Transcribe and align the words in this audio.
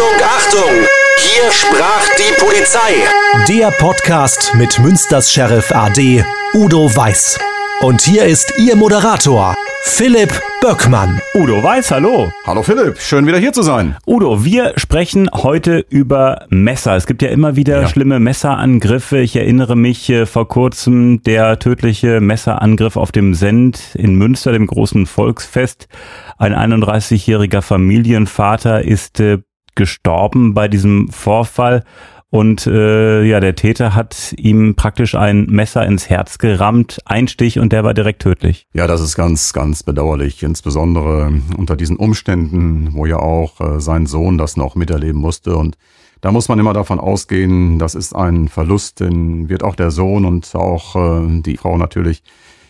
Achtung, 0.00 0.22
Achtung! 0.24 0.70
Hier 1.18 1.52
sprach 1.52 2.08
die 2.16 2.32
Polizei. 2.42 3.04
Der 3.48 3.70
Podcast 3.72 4.54
mit 4.54 4.78
Münsters 4.78 5.30
Sheriff 5.30 5.70
AD 5.72 6.24
Udo 6.54 6.88
Weiß. 6.96 7.38
Und 7.82 8.00
hier 8.00 8.24
ist 8.24 8.54
Ihr 8.58 8.76
Moderator, 8.76 9.54
Philipp 9.82 10.32
Böckmann. 10.62 11.20
Udo 11.34 11.62
Weiß, 11.62 11.90
hallo. 11.90 12.32
Hallo 12.46 12.62
Philipp, 12.62 12.98
schön 12.98 13.26
wieder 13.26 13.36
hier 13.36 13.52
zu 13.52 13.60
sein. 13.60 13.94
Udo, 14.06 14.42
wir 14.42 14.72
sprechen 14.76 15.28
heute 15.34 15.84
über 15.90 16.46
Messer. 16.48 16.96
Es 16.96 17.06
gibt 17.06 17.20
ja 17.20 17.28
immer 17.28 17.56
wieder 17.56 17.82
Ja. 17.82 17.88
schlimme 17.88 18.20
Messerangriffe. 18.20 19.18
Ich 19.18 19.36
erinnere 19.36 19.76
mich 19.76 20.08
äh, 20.08 20.24
vor 20.24 20.48
kurzem 20.48 21.22
der 21.24 21.58
tödliche 21.58 22.22
Messerangriff 22.22 22.96
auf 22.96 23.12
dem 23.12 23.34
Send 23.34 23.94
in 23.96 24.14
Münster, 24.14 24.52
dem 24.52 24.66
großen 24.66 25.04
Volksfest. 25.04 25.88
Ein 26.38 26.54
31-jähriger 26.54 27.60
Familienvater 27.60 28.82
ist 28.82 29.20
äh, 29.20 29.38
gestorben 29.80 30.52
bei 30.52 30.68
diesem 30.68 31.08
Vorfall. 31.08 31.84
Und 32.28 32.66
äh, 32.66 33.24
ja, 33.24 33.40
der 33.40 33.56
Täter 33.56 33.94
hat 33.94 34.34
ihm 34.36 34.74
praktisch 34.74 35.14
ein 35.14 35.46
Messer 35.46 35.86
ins 35.86 36.10
Herz 36.10 36.36
gerammt, 36.36 36.98
ein 37.06 37.28
Stich 37.28 37.58
und 37.58 37.72
der 37.72 37.82
war 37.82 37.94
direkt 37.94 38.20
tödlich. 38.20 38.66
Ja, 38.74 38.86
das 38.86 39.00
ist 39.00 39.16
ganz, 39.16 39.54
ganz 39.54 39.82
bedauerlich, 39.82 40.42
insbesondere 40.42 41.32
unter 41.56 41.76
diesen 41.76 41.96
Umständen, 41.96 42.90
wo 42.92 43.06
ja 43.06 43.16
auch 43.16 43.58
äh, 43.60 43.80
sein 43.80 44.04
Sohn 44.04 44.36
das 44.36 44.58
noch 44.58 44.74
miterleben 44.74 45.18
musste. 45.18 45.56
Und 45.56 45.78
da 46.20 46.30
muss 46.30 46.48
man 46.48 46.58
immer 46.58 46.74
davon 46.74 47.00
ausgehen, 47.00 47.78
das 47.78 47.94
ist 47.94 48.14
ein 48.14 48.48
Verlust, 48.48 49.00
den 49.00 49.48
wird 49.48 49.64
auch 49.64 49.74
der 49.74 49.90
Sohn 49.90 50.26
und 50.26 50.54
auch 50.54 50.96
äh, 50.96 51.40
die 51.40 51.56
Frau 51.56 51.78
natürlich 51.78 52.22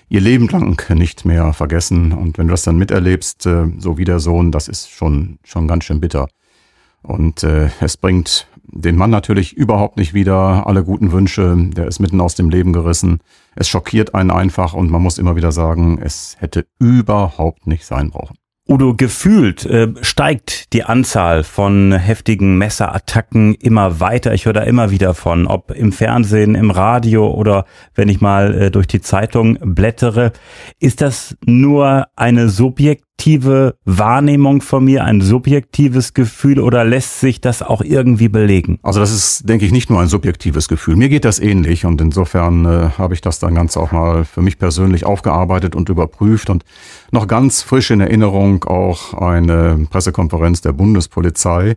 ihr 0.09 0.21
Leben 0.21 0.49
lang 0.49 0.81
nicht 0.97 1.25
mehr 1.25 1.53
vergessen. 1.53 2.13
Und 2.13 2.39
wenn 2.39 2.47
du 2.47 2.53
das 2.53 2.63
dann 2.63 2.79
miterlebst, 2.79 3.47
äh, 3.47 3.67
so 3.79 3.99
wie 3.99 4.05
der 4.05 4.21
Sohn, 4.21 4.53
das 4.53 4.69
ist 4.69 4.91
schon, 4.91 5.39
schon 5.43 5.69
ganz 5.69 5.85
schön 5.85 6.01
bitter. 6.01 6.29
Und 7.03 7.43
äh, 7.43 7.71
es 7.81 7.97
bringt 7.97 8.47
den 8.73 8.97
Mann 8.97 9.11
natürlich 9.11 9.53
überhaupt 9.53 9.97
nicht 9.97 10.15
wieder 10.15 10.67
alle 10.67 10.85
guten 10.85 11.13
Wünsche. 11.13 11.57
Der 11.57 11.87
ist 11.87 11.99
mitten 11.99 12.21
aus 12.21 12.35
dem 12.35 12.51
Leben 12.51 12.73
gerissen. 12.73 13.21
Es 13.57 13.69
schockiert 13.69 14.15
einen 14.15 14.31
einfach 14.31 14.75
und 14.75 14.91
man 14.91 15.03
muss 15.03 15.19
immer 15.19 15.37
wieder 15.37 15.53
sagen, 15.53 15.99
es 16.01 16.37
hätte 16.39 16.67
überhaupt 16.79 17.67
nicht 17.67 17.85
sein 17.85 18.11
brauchen. 18.11 18.37
Udo, 18.69 18.95
gefühlt 18.95 19.67
äh, 19.67 19.89
steigt 20.01 20.73
die 20.75 20.85
Anzahl 20.85 21.43
von 21.43 21.93
heftigen 21.93 22.57
Messerattacken 22.57 23.55
immer 23.57 23.99
weiter. 23.99 24.33
Ich 24.33 24.47
höre 24.47 24.53
da 24.53 24.63
immer 24.63 24.93
wieder 24.93 25.15
von, 25.15 25.49
ob 25.49 25.73
im 25.73 25.91
Fernsehen, 25.91 26.55
im 26.55 26.71
Radio 26.71 27.29
oder 27.33 27.65
wenn 27.97 28.09
ich 28.09 28.21
mal 28.21 28.55
äh, 28.55 28.71
durch 28.71 28.87
die 28.87 29.01
Zeitung 29.01 29.59
blättere. 29.61 30.31
Ist 30.79 31.01
das 31.01 31.37
nur 31.45 32.07
eine 32.15 32.49
subjektive 32.49 33.10
Wahrnehmung 33.85 34.63
von 34.63 34.85
mir, 34.85 35.05
ein 35.05 35.21
subjektives 35.21 36.15
Gefühl 36.15 36.61
oder 36.61 36.85
lässt 36.85 37.21
sich 37.21 37.41
das 37.41 37.63
auch 37.63 37.83
irgendwie 37.83 38.29
belegen? 38.29 38.79
Also 38.83 39.01
das 39.01 39.13
ist, 39.13 39.49
denke 39.49 39.65
ich, 39.65 39.73
nicht 39.73 39.91
nur 39.91 40.01
ein 40.01 40.09
subjektives 40.09 40.69
Gefühl. 40.69 40.97
Mir 40.97 41.09
geht 41.09 41.25
das 41.25 41.39
ähnlich 41.39 41.85
und 41.85 42.01
insofern 42.01 42.65
äh, 42.65 42.91
habe 42.99 43.15
ich 43.15 43.21
das 43.21 43.39
dann 43.39 43.55
ganz 43.55 43.77
auch 43.77 43.93
mal 43.93 44.25
für 44.25 44.43
mich 44.43 44.59
persönlich 44.59 45.05
aufgearbeitet 45.05 45.75
und 45.75 45.89
überprüft 45.89 46.51
und 46.51 46.65
noch 47.11 47.27
ganz 47.27 47.63
frisch 47.63 47.91
in 47.91 48.01
Erinnerung 48.01 48.65
auch 48.65 49.15
eine 49.15 49.87
Pressekonferenz 49.91 50.61
der 50.61 50.73
Bundespolizei, 50.73 51.75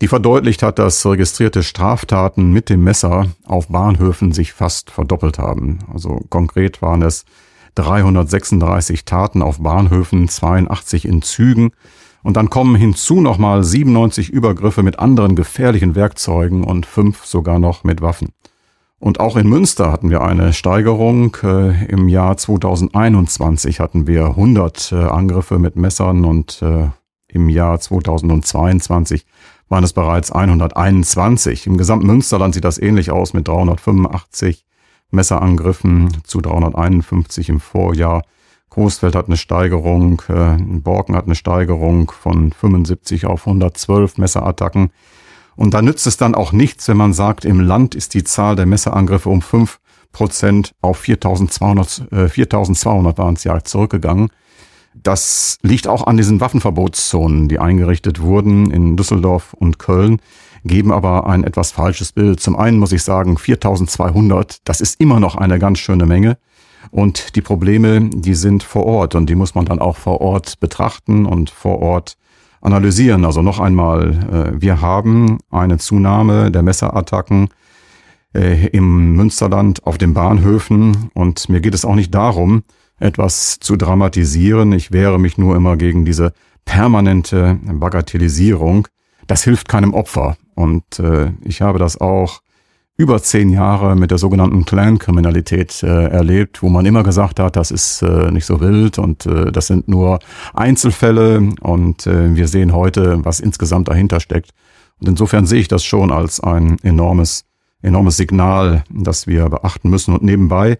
die 0.00 0.08
verdeutlicht 0.08 0.62
hat, 0.62 0.78
dass 0.78 1.06
registrierte 1.06 1.62
Straftaten 1.62 2.52
mit 2.52 2.68
dem 2.68 2.82
Messer 2.82 3.26
auf 3.46 3.68
Bahnhöfen 3.68 4.32
sich 4.32 4.52
fast 4.52 4.90
verdoppelt 4.90 5.38
haben. 5.38 5.78
Also 5.92 6.20
konkret 6.28 6.82
waren 6.82 7.02
es 7.02 7.24
336 7.74 9.04
Taten 9.04 9.42
auf 9.42 9.60
Bahnhöfen, 9.60 10.28
82 10.28 11.04
in 11.06 11.22
Zügen. 11.22 11.72
Und 12.22 12.36
dann 12.36 12.50
kommen 12.50 12.76
hinzu 12.76 13.20
nochmal 13.20 13.64
97 13.64 14.30
Übergriffe 14.30 14.82
mit 14.82 14.98
anderen 14.98 15.34
gefährlichen 15.34 15.94
Werkzeugen 15.94 16.64
und 16.64 16.86
fünf 16.86 17.24
sogar 17.24 17.58
noch 17.58 17.84
mit 17.84 18.00
Waffen. 18.00 18.28
Und 18.98 19.18
auch 19.18 19.36
in 19.36 19.48
Münster 19.48 19.90
hatten 19.90 20.10
wir 20.10 20.22
eine 20.22 20.52
Steigerung. 20.52 21.36
Äh, 21.42 21.86
Im 21.86 22.08
Jahr 22.08 22.36
2021 22.36 23.80
hatten 23.80 24.06
wir 24.06 24.26
100 24.26 24.92
äh, 24.92 24.94
Angriffe 24.94 25.58
mit 25.58 25.74
Messern 25.74 26.24
und 26.24 26.62
äh, 26.62 26.86
im 27.26 27.48
Jahr 27.48 27.80
2022 27.80 29.26
waren 29.68 29.82
es 29.82 29.92
bereits 29.92 30.30
121. 30.30 31.66
Im 31.66 31.78
gesamten 31.78 32.06
Münsterland 32.06 32.54
sieht 32.54 32.64
das 32.64 32.78
ähnlich 32.78 33.10
aus 33.10 33.32
mit 33.32 33.48
385 33.48 34.64
Messerangriffen 35.12 36.08
zu 36.24 36.40
351 36.40 37.48
im 37.48 37.60
Vorjahr. 37.60 38.22
Coesfeld 38.68 39.14
hat 39.14 39.26
eine 39.26 39.36
Steigerung, 39.36 40.22
äh, 40.28 40.56
Borken 40.58 41.14
hat 41.14 41.26
eine 41.26 41.34
Steigerung 41.34 42.10
von 42.10 42.52
75 42.52 43.26
auf 43.26 43.46
112 43.46 44.18
Messerattacken. 44.18 44.90
Und 45.54 45.74
da 45.74 45.82
nützt 45.82 46.06
es 46.06 46.16
dann 46.16 46.34
auch 46.34 46.52
nichts, 46.52 46.88
wenn 46.88 46.96
man 46.96 47.12
sagt, 47.12 47.44
im 47.44 47.60
Land 47.60 47.94
ist 47.94 48.14
die 48.14 48.24
Zahl 48.24 48.56
der 48.56 48.66
Messerangriffe 48.66 49.28
um 49.28 49.42
5 49.42 49.78
Prozent 50.12 50.74
auf 50.80 50.98
4200, 50.98 52.12
äh, 52.12 52.28
4200 52.28 53.18
waren 53.18 53.34
es 53.34 53.44
ja 53.44 53.62
zurückgegangen. 53.62 54.30
Das 54.94 55.58
liegt 55.62 55.88
auch 55.88 56.06
an 56.06 56.18
diesen 56.18 56.40
Waffenverbotszonen, 56.40 57.48
die 57.48 57.58
eingerichtet 57.58 58.20
wurden 58.20 58.70
in 58.70 58.96
Düsseldorf 58.96 59.54
und 59.54 59.78
Köln, 59.78 60.20
geben 60.64 60.92
aber 60.92 61.26
ein 61.26 61.44
etwas 61.44 61.72
falsches 61.72 62.12
Bild. 62.12 62.40
Zum 62.40 62.56
einen 62.56 62.78
muss 62.78 62.92
ich 62.92 63.02
sagen, 63.02 63.38
4200, 63.38 64.60
das 64.64 64.80
ist 64.80 65.00
immer 65.00 65.20
noch 65.20 65.36
eine 65.36 65.58
ganz 65.58 65.78
schöne 65.78 66.06
Menge. 66.06 66.38
Und 66.90 67.36
die 67.36 67.42
Probleme, 67.42 68.10
die 68.10 68.34
sind 68.34 68.62
vor 68.62 68.84
Ort 68.86 69.14
und 69.14 69.28
die 69.28 69.34
muss 69.34 69.54
man 69.54 69.64
dann 69.64 69.78
auch 69.78 69.96
vor 69.96 70.20
Ort 70.20 70.58
betrachten 70.60 71.26
und 71.26 71.50
vor 71.50 71.80
Ort 71.80 72.16
analysieren. 72.60 73.24
Also 73.24 73.42
noch 73.42 73.60
einmal, 73.60 74.54
äh, 74.56 74.60
wir 74.60 74.80
haben 74.80 75.38
eine 75.50 75.78
Zunahme 75.78 76.50
der 76.50 76.62
Messerattacken 76.62 77.48
äh, 78.34 78.68
im 78.68 79.14
Münsterland 79.14 79.84
auf 79.86 79.98
den 79.98 80.14
Bahnhöfen 80.14 81.10
und 81.14 81.48
mir 81.48 81.60
geht 81.60 81.74
es 81.74 81.84
auch 81.84 81.94
nicht 81.94 82.14
darum, 82.14 82.62
etwas 82.98 83.58
zu 83.60 83.76
dramatisieren. 83.76 84.72
Ich 84.72 84.92
wehre 84.92 85.18
mich 85.18 85.38
nur 85.38 85.56
immer 85.56 85.76
gegen 85.76 86.04
diese 86.04 86.32
permanente 86.64 87.58
Bagatellisierung. 87.62 88.88
Das 89.26 89.42
hilft 89.44 89.68
keinem 89.68 89.94
Opfer. 89.94 90.36
Und 90.54 90.98
äh, 90.98 91.32
ich 91.42 91.62
habe 91.62 91.78
das 91.78 92.00
auch 92.00 92.42
über 92.96 93.22
zehn 93.22 93.50
Jahre 93.50 93.96
mit 93.96 94.10
der 94.10 94.18
sogenannten 94.18 94.64
Clan-Kriminalität 94.64 95.82
äh, 95.82 96.08
erlebt, 96.08 96.62
wo 96.62 96.68
man 96.68 96.86
immer 96.86 97.02
gesagt 97.02 97.40
hat, 97.40 97.56
das 97.56 97.70
ist 97.70 98.02
äh, 98.02 98.30
nicht 98.30 98.44
so 98.44 98.60
wild 98.60 98.98
und 98.98 99.26
äh, 99.26 99.50
das 99.50 99.66
sind 99.66 99.88
nur 99.88 100.18
Einzelfälle 100.52 101.50
und 101.60 102.06
äh, 102.06 102.36
wir 102.36 102.48
sehen 102.48 102.72
heute, 102.72 103.24
was 103.24 103.40
insgesamt 103.40 103.88
dahinter 103.88 104.20
steckt. 104.20 104.50
Und 105.00 105.08
insofern 105.08 105.46
sehe 105.46 105.60
ich 105.60 105.68
das 105.68 105.84
schon 105.84 106.12
als 106.12 106.38
ein 106.38 106.78
enormes, 106.82 107.44
enormes 107.80 108.16
Signal, 108.18 108.84
das 108.88 109.26
wir 109.26 109.48
beachten 109.48 109.90
müssen. 109.90 110.14
Und 110.14 110.22
nebenbei, 110.22 110.78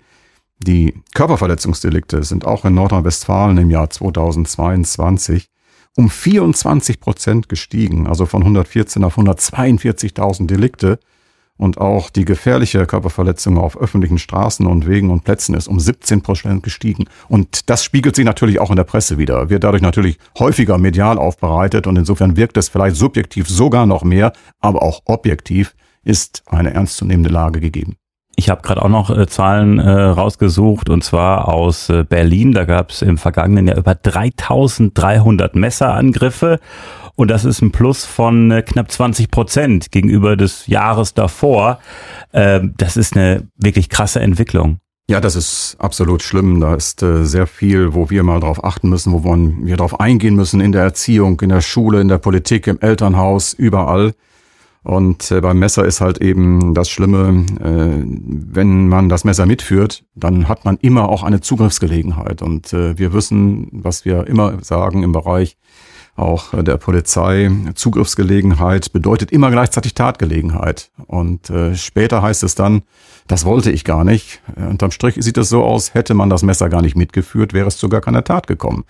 die 0.61 0.94
Körperverletzungsdelikte 1.15 2.22
sind 2.22 2.47
auch 2.47 2.65
in 2.65 2.75
Nordrhein-Westfalen 2.75 3.59
im 3.59 3.71
Jahr 3.71 3.91
2022 3.91 5.49
um 5.97 6.08
24 6.08 7.00
Prozent 7.00 7.48
gestiegen, 7.48 8.06
also 8.06 8.26
von 8.26 8.42
114 8.42 9.04
auf 9.04 9.19
142.000 9.19 10.47
Delikte. 10.47 10.98
Und 11.58 11.78
auch 11.78 12.10
die 12.10 12.25
gefährliche 12.25 12.86
Körperverletzung 12.86 13.58
auf 13.58 13.76
öffentlichen 13.76 14.19
Straßen 14.19 14.66
und 14.66 14.88
Wegen 14.88 15.10
und 15.10 15.22
Plätzen 15.22 15.54
ist 15.54 15.69
um 15.69 15.78
17 15.78 16.22
Prozent 16.22 16.62
gestiegen. 16.62 17.04
Und 17.28 17.70
das 17.70 17.84
spiegelt 17.84 18.16
sich 18.16 18.25
natürlich 18.25 18.58
auch 18.58 18.70
in 18.70 18.76
der 18.76 18.84
Presse 18.84 19.19
wieder, 19.19 19.48
wird 19.48 19.62
dadurch 19.62 19.82
natürlich 19.82 20.19
häufiger 20.38 20.78
medial 20.78 21.19
aufbereitet 21.19 21.86
und 21.86 21.97
insofern 21.97 22.36
wirkt 22.36 22.56
es 22.56 22.69
vielleicht 22.69 22.97
subjektiv 22.97 23.48
sogar 23.48 23.86
noch 23.86 24.02
mehr, 24.02 24.32
aber 24.60 24.82
auch 24.82 25.02
objektiv 25.04 25.75
ist 26.02 26.42
eine 26.47 26.75
ernstzunehmende 26.75 27.31
Lage 27.31 27.60
gegeben. 27.60 27.97
Ich 28.42 28.50
habe 28.50 28.60
gerade 28.62 28.82
auch 28.82 28.88
noch 28.88 29.16
äh, 29.16 29.28
Zahlen 29.28 29.78
äh, 29.78 29.88
rausgesucht 29.88 30.91
und 30.91 31.04
zwar 31.04 31.47
aus 31.47 31.88
äh, 31.91 32.03
Berlin. 32.03 32.50
Da 32.50 32.64
gab 32.64 32.91
es 32.91 33.00
im 33.00 33.16
vergangenen 33.16 33.69
Jahr 33.69 33.76
über 33.76 33.94
3300 33.94 35.54
Messerangriffe 35.54 36.58
und 37.14 37.31
das 37.31 37.44
ist 37.44 37.62
ein 37.62 37.70
Plus 37.70 38.04
von 38.04 38.50
äh, 38.50 38.62
knapp 38.62 38.90
20 38.90 39.31
Prozent 39.31 39.93
gegenüber 39.93 40.34
des 40.37 40.67
Jahres 40.67 41.14
davor. 41.14 41.78
Äh, 42.32 42.62
das 42.76 42.96
ist 42.96 43.17
eine 43.17 43.46
wirklich 43.55 43.88
krasse 43.88 44.19
Entwicklung. 44.19 44.78
Ja, 45.08 45.20
das 45.20 45.37
ist 45.37 45.76
absolut 45.78 46.25
schlimm. 46.25 46.58
Da 46.58 46.75
ist 46.75 47.00
äh, 47.05 47.25
sehr 47.25 47.46
viel, 47.46 47.94
wo 47.94 48.11
wir 48.11 48.25
mal 48.25 48.40
drauf 48.40 48.64
achten 48.64 48.88
müssen, 48.88 49.12
wo 49.12 49.22
wir 49.22 49.76
drauf 49.76 50.00
eingehen 50.00 50.34
müssen 50.34 50.61
in 50.61 50.72
der 50.72 50.82
Erziehung, 50.82 51.40
in 51.43 51.50
der 51.50 51.61
Schule, 51.61 52.00
in 52.00 52.08
der 52.08 52.19
Politik, 52.19 52.67
im 52.67 52.81
Elternhaus, 52.81 53.52
überall. 53.52 54.14
Und 54.84 55.31
äh, 55.31 55.40
beim 55.40 55.58
Messer 55.58 55.84
ist 55.84 56.00
halt 56.00 56.19
eben 56.19 56.75
das 56.75 56.90
Schlimme, 56.90 57.46
äh, 57.61 58.05
wenn 58.05 58.88
man 58.88 59.08
das 59.08 59.25
Messer 59.25 59.46
mitführt, 59.46 60.05
dann 60.14 60.49
hat 60.49 60.64
man 60.64 60.76
immer 60.79 61.08
auch 61.08 61.23
eine 61.23 61.40
Zugriffsgelegenheit. 61.40 62.43
Und 62.43 62.73
äh, 62.73 62.99
wir 62.99 63.12
wissen, 63.12 63.69
was 63.73 64.05
wir 64.05 64.26
immer 64.26 64.62
sagen 64.62 65.02
im 65.02 65.12
Bereich 65.12 65.56
auch 66.14 66.52
der 66.62 66.76
Polizei, 66.76 67.50
Zugriffsgelegenheit 67.75 68.93
bedeutet 68.93 69.32
immer 69.32 69.50
gleichzeitig 69.50 69.94
Tatgelegenheit. 69.94 70.90
Und 71.06 71.49
äh, 71.49 71.75
später 71.75 72.20
heißt 72.20 72.43
es 72.43 72.55
dann, 72.55 72.82
das 73.29 73.46
wollte 73.46 73.70
ich 73.70 73.84
gar 73.84 74.05
nicht. 74.05 74.43
Unterm 74.56 74.90
Strich 74.90 75.17
sieht 75.20 75.38
es 75.38 75.49
so 75.49 75.64
aus, 75.64 75.94
hätte 75.94 76.12
man 76.12 76.29
das 76.29 76.43
Messer 76.43 76.69
gar 76.69 76.82
nicht 76.82 76.96
mitgeführt, 76.96 77.55
wäre 77.55 77.69
es 77.69 77.79
zu 77.79 77.88
gar 77.88 78.02
keiner 78.02 78.25
Tat 78.25 78.46
gekommen. 78.46 78.84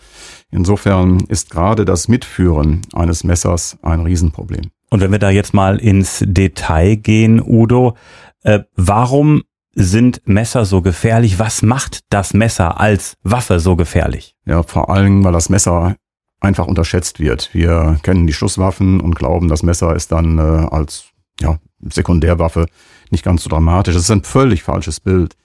Insofern 0.51 1.21
ist 1.29 1.51
gerade 1.51 1.85
das 1.85 2.09
Mitführen 2.09 2.83
eines 2.93 3.23
Messers 3.23 3.79
ein 3.83 4.01
Riesenproblem. 4.01 4.71
Und 4.93 5.01
wenn 5.01 5.11
wir 5.11 5.19
da 5.19 5.31
jetzt 5.31 5.55
mal 5.55 5.79
ins 5.79 6.23
Detail 6.23 6.97
gehen, 6.97 7.41
Udo, 7.43 7.97
äh, 8.43 8.61
warum 8.77 9.43
sind 9.75 10.21
Messer 10.27 10.67
so 10.67 10.83
gefährlich? 10.83 11.39
Was 11.39 11.63
macht 11.63 12.01
das 12.11 12.35
Messer 12.35 12.79
als 12.79 13.17
Waffe 13.23 13.59
so 13.59 13.75
gefährlich? 13.75 14.37
Ja, 14.45 14.63
vor 14.63 14.91
allem, 14.91 15.25
weil 15.25 15.33
das 15.33 15.49
Messer 15.49 15.97
einfach 16.41 16.67
unterschätzt 16.67 17.21
wird. 17.21 17.49
Wir 17.55 18.01
kennen 18.03 18.27
die 18.27 18.35
Schusswaffen 18.35 19.01
und 19.01 19.15
glauben, 19.15 19.49
das 19.49 19.63
Messer 19.63 19.97
ist 19.97 20.13
dann 20.13 20.37
äh, 20.37 20.67
als 20.71 21.07
ja, 21.41 21.59
Sekundärwaffe 21.81 22.67
nicht 23.11 23.25
ganz 23.25 23.45
so 23.45 23.49
dramatisch. 23.49 23.95
Das 23.95 24.03
ist 24.03 24.11
ein 24.11 24.25
völlig 24.25 24.63
falsches 24.63 25.01
Bild. 25.01 25.37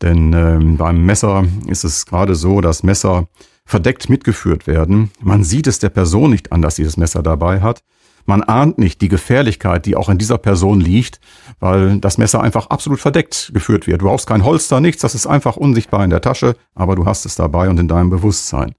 Denn 0.00 0.32
ähm, 0.32 0.76
beim 0.76 1.04
Messer 1.04 1.44
ist 1.66 1.82
es 1.82 2.06
gerade 2.06 2.36
so, 2.36 2.60
dass 2.60 2.84
Messer 2.84 3.26
verdeckt 3.64 4.08
mitgeführt 4.08 4.68
werden. 4.68 5.10
Man 5.20 5.42
sieht 5.42 5.66
es 5.66 5.80
der 5.80 5.88
Person 5.88 6.30
nicht 6.30 6.52
an, 6.52 6.62
dass 6.62 6.76
sie 6.76 6.84
das 6.84 6.96
Messer 6.96 7.24
dabei 7.24 7.62
hat. 7.62 7.82
Man 8.26 8.42
ahnt 8.42 8.76
nicht 8.78 9.00
die 9.00 9.08
Gefährlichkeit, 9.08 9.86
die 9.86 9.94
auch 9.94 10.08
in 10.08 10.18
dieser 10.18 10.38
Person 10.38 10.80
liegt, 10.80 11.20
weil 11.60 11.98
das 12.00 12.18
Messer 12.18 12.42
einfach 12.42 12.66
absolut 12.66 12.98
verdeckt 13.00 13.52
geführt 13.54 13.86
wird. 13.86 14.02
Du 14.02 14.06
brauchst 14.06 14.26
kein 14.26 14.44
Holster, 14.44 14.80
nichts, 14.80 15.02
das 15.02 15.14
ist 15.14 15.26
einfach 15.26 15.56
unsichtbar 15.56 16.02
in 16.02 16.10
der 16.10 16.20
Tasche, 16.20 16.56
aber 16.74 16.96
du 16.96 17.06
hast 17.06 17.24
es 17.24 17.36
dabei 17.36 17.70
und 17.70 17.78
in 17.78 17.88
deinem 17.88 18.10
Bewusstsein. 18.10 18.74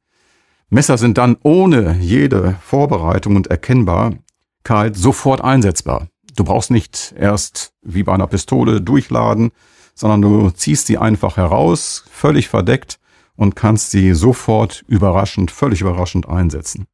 Messer 0.69 0.97
sind 0.97 1.17
dann 1.17 1.37
ohne 1.43 1.97
jede 1.99 2.55
Vorbereitung 2.61 3.37
und 3.37 3.47
Erkennbarkeit 3.47 4.97
sofort 4.97 5.41
einsetzbar. 5.41 6.09
Du 6.35 6.43
brauchst 6.43 6.69
nicht 6.69 7.15
erst 7.17 7.71
wie 7.81 8.03
bei 8.03 8.13
einer 8.13 8.27
Pistole 8.27 8.81
durchladen, 8.81 9.51
sondern 9.95 10.21
du 10.21 10.49
ziehst 10.49 10.87
sie 10.87 10.97
einfach 10.97 11.37
heraus, 11.37 12.03
völlig 12.11 12.49
verdeckt 12.49 12.99
und 13.37 13.55
kannst 13.55 13.91
sie 13.91 14.13
sofort 14.13 14.83
überraschend, 14.87 15.51
völlig 15.51 15.79
überraschend 15.79 16.27
einsetzen. 16.27 16.85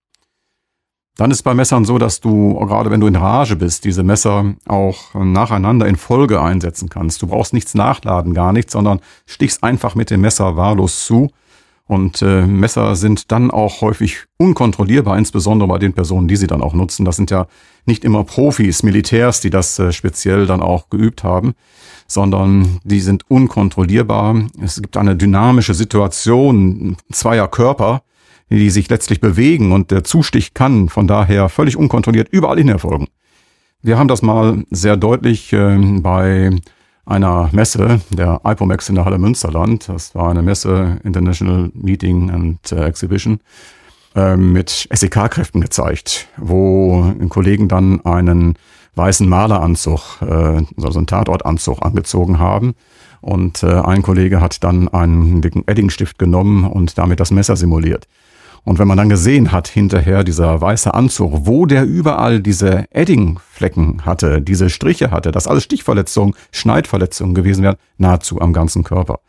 Dann 1.16 1.30
ist 1.30 1.44
bei 1.44 1.54
Messern 1.54 1.86
so, 1.86 2.00
dass 2.00 2.22
du, 2.22 2.56
gerade 2.66 2.90
wenn 2.90 3.00
du 3.00 3.06
in 3.08 3.16
Rage 3.16 3.56
bist, 3.56 3.86
diese 3.86 4.04
Messer 4.04 4.56
auch 4.68 5.14
nacheinander 5.14 5.86
in 5.86 5.96
Folge 5.96 6.42
einsetzen 6.42 6.90
kannst. 6.90 7.22
Du 7.22 7.28
brauchst 7.28 7.54
nichts 7.54 7.76
nachladen, 7.76 8.34
gar 8.34 8.52
nichts, 8.52 8.74
sondern 8.74 9.00
stichst 9.28 9.64
einfach 9.64 9.94
mit 9.94 10.10
dem 10.10 10.22
Messer 10.22 10.58
wahllos 10.58 11.06
zu. 11.06 11.30
Und 11.86 12.22
äh, 12.22 12.48
Messer 12.48 12.96
sind 12.96 13.32
dann 13.32 13.52
auch 13.52 13.82
häufig 13.82 14.24
unkontrollierbar, 14.38 15.18
insbesondere 15.18 15.68
bei 15.68 15.80
den 15.80 15.94
Personen, 15.94 16.28
die 16.28 16.38
sie 16.38 16.48
dann 16.48 16.62
auch 16.62 16.74
nutzen. 16.74 17.04
Das 17.06 17.18
sind 17.18 17.30
ja 17.30 17.46
nicht 17.86 18.06
immer 18.06 18.24
Profis, 18.24 18.84
Militärs, 18.84 19.42
die 19.42 19.50
das 19.50 19.78
äh, 19.80 19.92
speziell 19.92 20.48
dann 20.48 20.62
auch 20.62 20.90
geübt 20.90 21.24
haben, 21.24 21.54
sondern 22.08 22.80
die 22.86 23.02
sind 23.02 23.30
unkontrollierbar. 23.30 24.46
Es 24.62 24.82
gibt 24.82 24.96
eine 24.96 25.18
dynamische 25.18 25.74
Situation 25.74 26.96
zweier 27.12 27.50
Körper, 27.50 28.04
die 28.58 28.70
sich 28.70 28.90
letztlich 28.90 29.20
bewegen 29.20 29.72
und 29.72 29.92
der 29.92 30.04
Zustich 30.04 30.54
kann 30.54 30.90
von 30.90 31.08
daher 31.08 31.50
völlig 31.50 31.78
unkontrolliert 31.78 32.30
überall 32.30 32.58
hin 32.58 32.70
erfolgen. 32.70 33.08
Wir 33.82 33.98
haben 33.98 34.08
das 34.08 34.22
mal 34.22 34.64
sehr 34.70 34.96
deutlich 34.96 35.52
äh, 35.54 35.78
bei 36.00 36.52
einer 37.06 37.50
Messe, 37.52 38.00
der 38.12 38.42
IPOMEX 38.46 38.90
in 38.90 38.96
der 38.96 39.06
Halle 39.06 39.18
Münsterland. 39.18 39.90
Das 39.90 40.16
war 40.16 40.30
eine 40.30 40.42
Messe, 40.42 41.00
International 41.04 41.70
Meeting 41.74 42.32
and 42.32 42.72
äh, 42.72 42.86
Exhibition, 42.86 43.40
äh, 44.16 44.38
mit 44.38 44.88
SEK-Kräften 44.92 45.60
gezeigt, 45.60 46.28
wo 46.38 47.14
Kollegen 47.30 47.68
dann 47.68 48.06
einen 48.06 48.56
weißen 48.96 49.28
Maleranzug, 49.28 50.22
äh, 50.22 50.62
also 50.82 51.00
einen 51.00 51.08
Tatortanzug 51.08 51.82
angezogen 51.82 52.40
haben. 52.40 52.76
Und 53.22 53.64
äh, 53.64 53.68
ein 53.68 54.02
Kollege 54.02 54.42
hat 54.42 54.64
dann 54.64 54.88
einen 54.90 55.42
dicken 55.42 55.64
Eddingstift 55.68 56.18
genommen 56.20 56.66
und 56.66 56.98
damit 56.98 57.20
das 57.20 57.32
Messer 57.32 57.56
simuliert. 57.56 58.08
Und 58.66 58.80
wenn 58.80 58.88
man 58.88 58.98
dann 58.98 59.10
gesehen 59.10 59.52
hat, 59.52 59.68
hinterher 59.68 60.24
dieser 60.24 60.62
weiße 60.62 60.94
Anzug, 60.94 61.46
wo 61.46 61.66
der 61.66 61.86
überall 61.86 62.40
diese 62.40 62.86
Eddingflecken 62.92 64.06
hatte, 64.06 64.42
diese 64.42 64.70
Striche 64.70 65.12
hatte, 65.12 65.32
dass 65.32 65.48
alles 65.48 65.66
Stichverletzungen, 65.66 66.34
Schneidverletzungen 66.52 67.36
gewesen 67.36 67.64
wären, 67.64 67.76
nahezu 67.98 68.40
am 68.40 68.54
ganzen 68.54 68.84
Körper. 68.84 69.20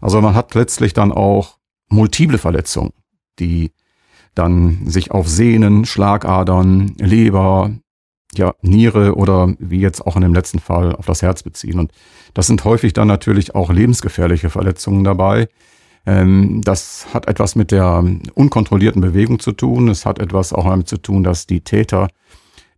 Also 0.00 0.20
man 0.20 0.34
hat 0.34 0.54
letztlich 0.54 0.92
dann 0.92 1.10
auch 1.10 1.58
multiple 1.88 2.38
Verletzungen, 2.38 2.92
die 3.40 3.72
dann 4.34 4.86
sich 4.86 5.10
auf 5.10 5.28
Sehnen, 5.28 5.84
Schlagadern, 5.84 6.94
Leber, 6.98 7.72
ja, 8.34 8.54
Niere 8.60 9.16
oder 9.16 9.54
wie 9.58 9.80
jetzt 9.80 10.06
auch 10.06 10.14
in 10.14 10.22
dem 10.22 10.34
letzten 10.34 10.58
Fall 10.58 10.94
auf 10.94 11.06
das 11.06 11.22
Herz 11.22 11.42
beziehen. 11.42 11.80
Und 11.80 11.90
das 12.34 12.46
sind 12.46 12.64
häufig 12.64 12.92
dann 12.92 13.08
natürlich 13.08 13.54
auch 13.54 13.70
lebensgefährliche 13.70 14.50
Verletzungen 14.50 15.04
dabei, 15.04 15.48
das 16.06 17.06
hat 17.12 17.26
etwas 17.26 17.56
mit 17.56 17.72
der 17.72 18.04
unkontrollierten 18.34 19.02
Bewegung 19.02 19.40
zu 19.40 19.50
tun. 19.50 19.88
Es 19.88 20.06
hat 20.06 20.20
etwas 20.20 20.52
auch 20.52 20.64
damit 20.64 20.88
zu 20.88 20.98
tun, 20.98 21.24
dass 21.24 21.46
die 21.46 21.62
Täter 21.62 22.08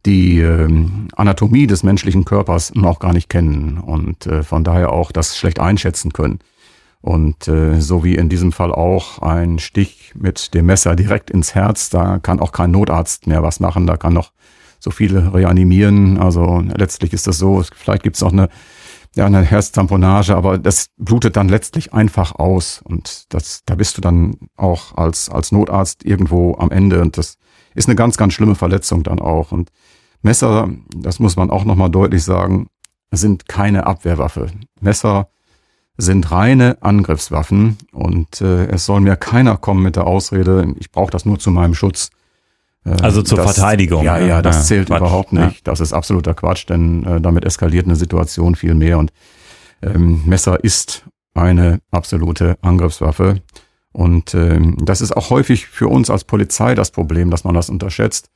die 0.07 0.41
ähm, 0.41 1.09
Anatomie 1.15 1.67
des 1.67 1.83
menschlichen 1.83 2.25
Körpers 2.25 2.75
noch 2.75 3.01
gar 3.01 3.13
nicht 3.13 3.29
kennen 3.29 3.79
und 3.79 4.27
äh, 4.27 4.43
von 4.43 4.65
daher 4.65 4.93
auch 4.93 5.13
das 5.13 5.37
schlecht 5.37 5.61
einschätzen 5.61 6.13
können. 6.13 6.39
Und 7.01 7.47
äh, 7.49 7.81
so 7.81 8.05
wie 8.05 8.15
in 8.15 8.29
diesem 8.29 8.53
Fall 8.53 8.73
auch 8.73 9.21
ein 9.21 9.59
Stich 9.59 10.13
mit 10.15 10.55
dem 10.55 10.67
Messer 10.67 10.97
direkt 10.97 11.31
ins 11.31 11.55
Herz, 11.55 11.91
da 11.91 12.19
kann 12.19 12.41
auch 12.41 12.53
kein 12.53 12.71
Notarzt 12.71 13.27
mehr 13.27 13.43
was 13.43 13.61
machen, 13.61 13.87
da 13.87 13.97
kann 13.97 14.15
noch 14.15 14.33
so 14.81 14.91
viele 14.91 15.35
reanimieren. 15.35 16.19
Also 16.19 16.61
letztlich 16.61 17.13
ist 17.13 17.27
das 17.27 17.39
so, 17.39 17.63
vielleicht 17.75 18.03
gibt 18.03 18.17
es 18.17 18.23
noch 18.23 18.33
eine 18.33 18.49
ja, 19.19 19.27
eine 19.27 19.43
Herztamponage, 19.43 20.37
aber 20.37 20.59
das 20.59 20.91
blutet 20.97 21.37
dann 21.37 21.49
letztlich 21.49 21.93
einfach 21.93 22.37
aus 22.37 22.81
und 22.85 23.25
das, 23.31 23.63
da 23.67 23.75
bist 23.75 23.97
du 23.97 24.01
dann 24.01 24.37
auch 24.57 24.97
als, 24.97 25.29
als 25.29 25.51
Notarzt 25.51 26.05
irgendwo 26.05 26.55
am 26.57 26.71
Ende 26.71 27.03
und 27.03 27.19
das 27.19 27.37
ist 27.75 27.89
eine 27.89 27.97
ganz, 27.97 28.17
ganz 28.17 28.33
schlimme 28.33 28.55
Verletzung 28.55 29.03
dann 29.03 29.19
auch 29.19 29.51
und 29.51 29.71
Messer, 30.23 30.69
das 30.95 31.19
muss 31.19 31.35
man 31.35 31.51
auch 31.51 31.65
nochmal 31.65 31.91
deutlich 31.91 32.23
sagen, 32.23 32.69
sind 33.11 33.49
keine 33.49 33.87
Abwehrwaffe. 33.87 34.53
Messer 34.81 35.31
sind 35.97 36.31
reine 36.31 36.79
Angriffswaffen 36.81 37.77
und 37.91 38.41
äh, 38.41 38.67
es 38.67 38.87
soll 38.87 39.01
mir 39.01 39.17
keiner 39.17 39.57
kommen 39.57 39.83
mit 39.83 39.97
der 39.97 40.07
Ausrede, 40.07 40.75
ich 40.79 40.93
brauche 40.93 41.11
das 41.11 41.25
nur 41.25 41.41
zu 41.41 41.51
meinem 41.51 41.75
Schutz. 41.75 42.11
Äh, 42.89 43.03
also 43.03 43.23
zur 43.23 43.39
das, 43.39 43.55
Verteidigung. 43.55 44.05
Ja, 44.05 44.19
ja, 44.19 44.43
das 44.43 44.57
ja, 44.57 44.63
zählt 44.63 44.89
Quatsch, 44.89 44.99
überhaupt 44.99 45.33
nicht. 45.33 45.43
Ja. 45.43 45.61
Das 45.65 45.81
ist 45.81 45.93
absoluter 45.93 46.35
Quatsch, 46.35 46.69
denn 46.69 47.05
äh, 47.05 47.21
damit 47.21 47.45
eskaliert 47.45 47.87
eine 47.87 47.97
Situation 47.97 48.55
viel 48.55 48.75
mehr. 48.75 48.99
Und 48.99 49.13
ähm, 49.83 50.23
Messer 50.27 50.63
ist 50.63 51.05
eine 51.35 51.81
absolute 51.91 52.57
Angriffswaffe. 52.63 53.41
Und 53.93 54.35
ähm, 54.35 54.77
das 54.81 55.01
ist 55.01 55.17
auch 55.17 55.31
häufig 55.31 55.67
für 55.67 55.89
uns 55.89 56.11
als 56.11 56.25
Polizei 56.25 56.75
das 56.75 56.91
Problem, 56.91 57.31
dass 57.31 57.45
man 57.45 57.55
das 57.55 57.71
unterschätzt. 57.71 58.31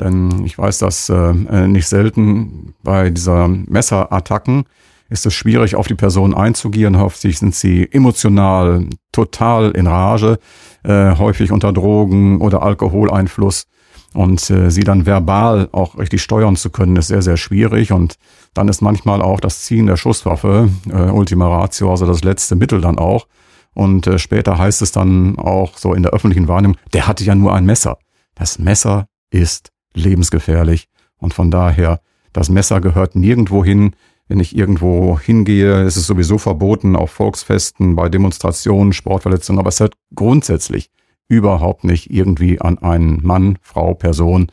Denn 0.00 0.44
ich 0.44 0.58
weiß 0.58 0.78
das 0.78 1.08
äh, 1.08 1.14
äh 1.14 1.68
nicht 1.68 1.88
selten 1.88 2.74
bei 2.82 3.10
dieser 3.10 3.48
Messerattacken 3.48 4.64
ist 5.08 5.26
es 5.26 5.34
schwierig, 5.34 5.76
auf 5.76 5.86
die 5.86 5.94
Person 5.94 6.34
einzugehen. 6.34 6.98
Häufig 6.98 7.38
sind 7.38 7.54
sie 7.54 7.88
emotional 7.92 8.86
total 9.12 9.70
in 9.70 9.86
Rage, 9.86 10.38
äh, 10.82 11.14
häufig 11.16 11.52
unter 11.52 11.72
Drogen 11.72 12.40
oder 12.40 12.62
Alkoholeinfluss. 12.62 13.66
Und 14.12 14.48
äh, 14.50 14.70
sie 14.70 14.84
dann 14.84 15.04
verbal 15.04 15.68
auch 15.72 15.98
richtig 15.98 16.22
steuern 16.22 16.56
zu 16.56 16.70
können, 16.70 16.96
ist 16.96 17.08
sehr, 17.08 17.22
sehr 17.22 17.36
schwierig. 17.36 17.92
Und 17.92 18.16
dann 18.54 18.68
ist 18.68 18.80
manchmal 18.80 19.20
auch 19.20 19.40
das 19.40 19.62
Ziehen 19.62 19.86
der 19.86 19.96
Schusswaffe, 19.96 20.70
äh, 20.88 21.10
Ultima 21.10 21.48
Ratio, 21.48 21.90
also 21.90 22.06
das 22.06 22.24
letzte 22.24 22.56
Mittel 22.56 22.80
dann 22.80 22.98
auch. 22.98 23.26
Und 23.74 24.06
äh, 24.06 24.18
später 24.18 24.56
heißt 24.58 24.80
es 24.80 24.92
dann 24.92 25.38
auch 25.38 25.76
so 25.76 25.92
in 25.92 26.02
der 26.02 26.12
öffentlichen 26.12 26.48
Wahrnehmung, 26.48 26.78
der 26.94 27.06
hatte 27.06 27.24
ja 27.24 27.34
nur 27.34 27.54
ein 27.54 27.66
Messer. 27.66 27.98
Das 28.34 28.58
Messer 28.58 29.06
ist 29.30 29.70
lebensgefährlich. 29.92 30.88
Und 31.18 31.34
von 31.34 31.50
daher, 31.50 32.00
das 32.32 32.48
Messer 32.48 32.80
gehört 32.80 33.16
nirgendwo 33.16 33.64
hin. 33.64 33.94
Wenn 34.28 34.40
ich 34.40 34.56
irgendwo 34.56 35.18
hingehe, 35.18 35.84
ist 35.84 35.96
es 35.96 36.06
sowieso 36.06 36.38
verboten, 36.38 36.96
auf 36.96 37.10
Volksfesten, 37.10 37.96
bei 37.96 38.08
Demonstrationen, 38.08 38.92
Sportverletzungen, 38.92 39.60
aber 39.60 39.68
es 39.68 39.80
hat 39.80 39.94
grundsätzlich 40.14 40.90
überhaupt 41.28 41.84
nicht 41.84 42.10
irgendwie 42.10 42.60
an 42.60 42.78
einen 42.78 43.20
Mann, 43.22 43.58
Frau, 43.62 43.94
Person. 43.94 44.48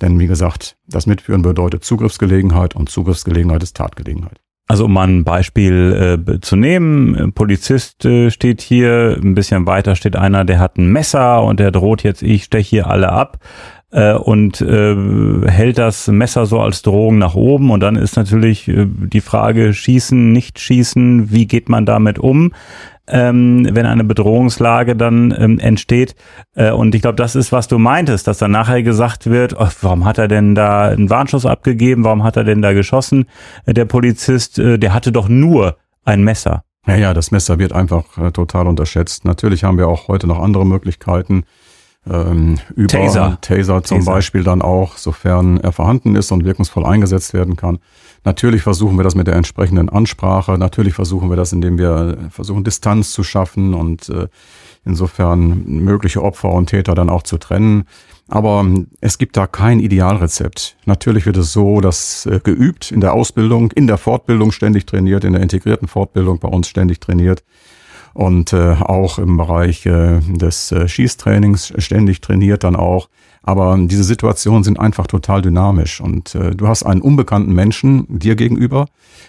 Denn 0.00 0.18
wie 0.18 0.26
gesagt, 0.26 0.76
das 0.86 1.06
Mitführen 1.06 1.42
bedeutet 1.42 1.84
Zugriffsgelegenheit 1.84 2.76
und 2.76 2.88
Zugriffsgelegenheit 2.88 3.62
ist 3.62 3.76
Tatgelegenheit. 3.76 4.40
Also 4.70 4.84
um 4.84 4.92
mal 4.92 5.08
ein 5.08 5.24
Beispiel 5.24 6.18
äh, 6.28 6.40
zu 6.40 6.54
nehmen, 6.54 7.16
ein 7.16 7.32
Polizist 7.32 8.04
äh, 8.04 8.30
steht 8.30 8.60
hier, 8.60 9.18
ein 9.20 9.34
bisschen 9.34 9.66
weiter 9.66 9.96
steht 9.96 10.14
einer, 10.14 10.44
der 10.44 10.58
hat 10.58 10.76
ein 10.76 10.92
Messer 10.92 11.42
und 11.42 11.58
der 11.58 11.70
droht 11.70 12.02
jetzt, 12.02 12.22
ich 12.22 12.44
steche 12.44 12.68
hier 12.68 12.86
alle 12.86 13.08
ab 13.08 13.38
äh, 13.90 14.12
und 14.12 14.60
äh, 14.60 14.94
hält 15.48 15.78
das 15.78 16.08
Messer 16.08 16.44
so 16.44 16.60
als 16.60 16.82
Drohung 16.82 17.16
nach 17.16 17.34
oben 17.34 17.70
und 17.70 17.80
dann 17.80 17.96
ist 17.96 18.16
natürlich 18.16 18.68
äh, 18.68 18.86
die 18.86 19.22
Frage, 19.22 19.72
schießen, 19.72 20.32
nicht 20.32 20.58
schießen, 20.58 21.32
wie 21.32 21.46
geht 21.46 21.70
man 21.70 21.86
damit 21.86 22.18
um? 22.18 22.52
Ähm, 23.10 23.68
wenn 23.72 23.86
eine 23.86 24.04
Bedrohungslage 24.04 24.96
dann 24.96 25.34
ähm, 25.38 25.58
entsteht. 25.58 26.14
Äh, 26.54 26.72
und 26.72 26.94
ich 26.94 27.02
glaube, 27.02 27.16
das 27.16 27.36
ist, 27.36 27.52
was 27.52 27.68
du 27.68 27.78
meintest, 27.78 28.26
dass 28.26 28.38
dann 28.38 28.50
nachher 28.50 28.82
gesagt 28.82 29.30
wird, 29.30 29.54
oh, 29.58 29.68
warum 29.80 30.04
hat 30.04 30.18
er 30.18 30.28
denn 30.28 30.54
da 30.54 30.88
einen 30.88 31.10
Warnschuss 31.10 31.46
abgegeben, 31.46 32.04
warum 32.04 32.24
hat 32.24 32.36
er 32.36 32.44
denn 32.44 32.62
da 32.62 32.72
geschossen? 32.72 33.26
Äh, 33.66 33.74
der 33.74 33.84
Polizist, 33.84 34.58
äh, 34.58 34.78
der 34.78 34.94
hatte 34.94 35.12
doch 35.12 35.28
nur 35.28 35.76
ein 36.04 36.22
Messer. 36.22 36.62
Ja, 36.86 36.96
ja, 36.96 37.14
das 37.14 37.30
Messer 37.30 37.58
wird 37.58 37.72
einfach 37.72 38.16
äh, 38.16 38.30
total 38.32 38.66
unterschätzt. 38.66 39.24
Natürlich 39.24 39.64
haben 39.64 39.76
wir 39.76 39.88
auch 39.88 40.08
heute 40.08 40.26
noch 40.26 40.38
andere 40.38 40.64
Möglichkeiten. 40.64 41.44
Ähm, 42.10 42.58
über 42.74 42.88
Taser. 42.88 43.38
Taser 43.40 43.82
zum 43.82 43.98
Taser. 43.98 44.12
Beispiel 44.12 44.44
dann 44.44 44.62
auch, 44.62 44.96
sofern 44.96 45.58
er 45.58 45.72
vorhanden 45.72 46.16
ist 46.16 46.32
und 46.32 46.44
wirkungsvoll 46.44 46.84
eingesetzt 46.84 47.34
werden 47.34 47.56
kann. 47.56 47.78
Natürlich 48.24 48.62
versuchen 48.62 48.96
wir 48.96 49.04
das 49.04 49.14
mit 49.14 49.26
der 49.26 49.36
entsprechenden 49.36 49.88
Ansprache. 49.88 50.58
Natürlich 50.58 50.94
versuchen 50.94 51.30
wir 51.30 51.36
das, 51.36 51.52
indem 51.52 51.78
wir 51.78 52.28
versuchen, 52.30 52.64
Distanz 52.64 53.12
zu 53.12 53.22
schaffen 53.22 53.74
und 53.74 54.08
äh, 54.08 54.28
insofern 54.84 55.64
mögliche 55.66 56.22
Opfer 56.22 56.50
und 56.50 56.66
Täter 56.66 56.94
dann 56.94 57.10
auch 57.10 57.22
zu 57.22 57.38
trennen. 57.38 57.84
Aber 58.28 58.60
ähm, 58.60 58.88
es 59.00 59.18
gibt 59.18 59.36
da 59.36 59.46
kein 59.46 59.80
Idealrezept. 59.80 60.76
Natürlich 60.84 61.26
wird 61.26 61.36
es 61.36 61.52
so, 61.52 61.80
dass 61.80 62.26
äh, 62.26 62.40
geübt 62.42 62.90
in 62.90 63.00
der 63.00 63.14
Ausbildung, 63.14 63.70
in 63.72 63.86
der 63.86 63.98
Fortbildung 63.98 64.52
ständig 64.52 64.86
trainiert, 64.86 65.24
in 65.24 65.32
der 65.32 65.42
integrierten 65.42 65.88
Fortbildung 65.88 66.38
bei 66.38 66.48
uns 66.48 66.68
ständig 66.68 67.00
trainiert 67.00 67.42
und 68.14 68.52
äh, 68.52 68.76
auch 68.80 69.18
im 69.18 69.36
Bereich 69.36 69.86
äh, 69.86 70.20
des 70.20 70.72
äh, 70.72 70.88
Schießtrainings 70.88 71.74
ständig 71.78 72.20
trainiert 72.20 72.64
dann 72.64 72.76
auch. 72.76 73.08
Aber 73.42 73.78
diese 73.78 74.04
Situationen 74.04 74.62
sind 74.62 74.78
einfach 74.78 75.06
total 75.06 75.40
dynamisch 75.40 76.00
und 76.00 76.34
äh, 76.34 76.54
du 76.54 76.68
hast 76.68 76.82
einen 76.82 77.00
unbekannten 77.00 77.54
Menschen 77.54 78.04
dir 78.08 78.36
gegenüber. 78.36 78.88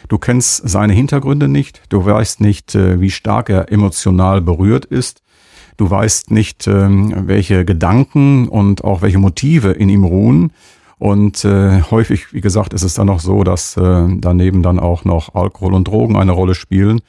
Du 0.09 0.17
kennst 0.17 0.67
seine 0.67 0.91
Hintergründe 0.93 1.48
nicht. 1.48 1.81
Du 1.89 2.05
weißt 2.05 2.41
nicht, 2.41 2.75
äh, 2.75 3.00
wie 3.00 3.12
stark 3.12 3.50
er 3.50 3.71
emotional 3.71 4.41
berührt 4.41 4.86
ist. 4.86 5.21
Du 5.77 5.89
weißt 5.89 6.31
nicht, 6.31 6.67
ähm, 6.67 7.13
welche 7.27 7.63
Gedanken 7.63 8.50
und 8.50 8.83
auch 8.83 9.01
welche 9.01 9.19
Motive 9.19 9.71
in 9.71 9.88
ihm 9.88 10.03
ruhen. 10.03 10.51
Und 10.98 11.45
äh, 11.45 11.81
häufig, 11.89 12.33
wie 12.33 12.41
gesagt, 12.41 12.74
ist 12.74 12.83
es 12.83 12.95
dann 12.95 13.07
noch 13.07 13.21
so, 13.21 13.45
dass 13.45 13.77
äh, 13.77 14.07
daneben 14.17 14.62
dann 14.63 14.79
auch 14.79 15.05
noch 15.05 15.33
Alkohol 15.33 15.74
und 15.74 15.88
Drogen 15.88 16.17
eine 16.17 16.33
Rolle 16.33 16.55
spielen. 16.55 17.00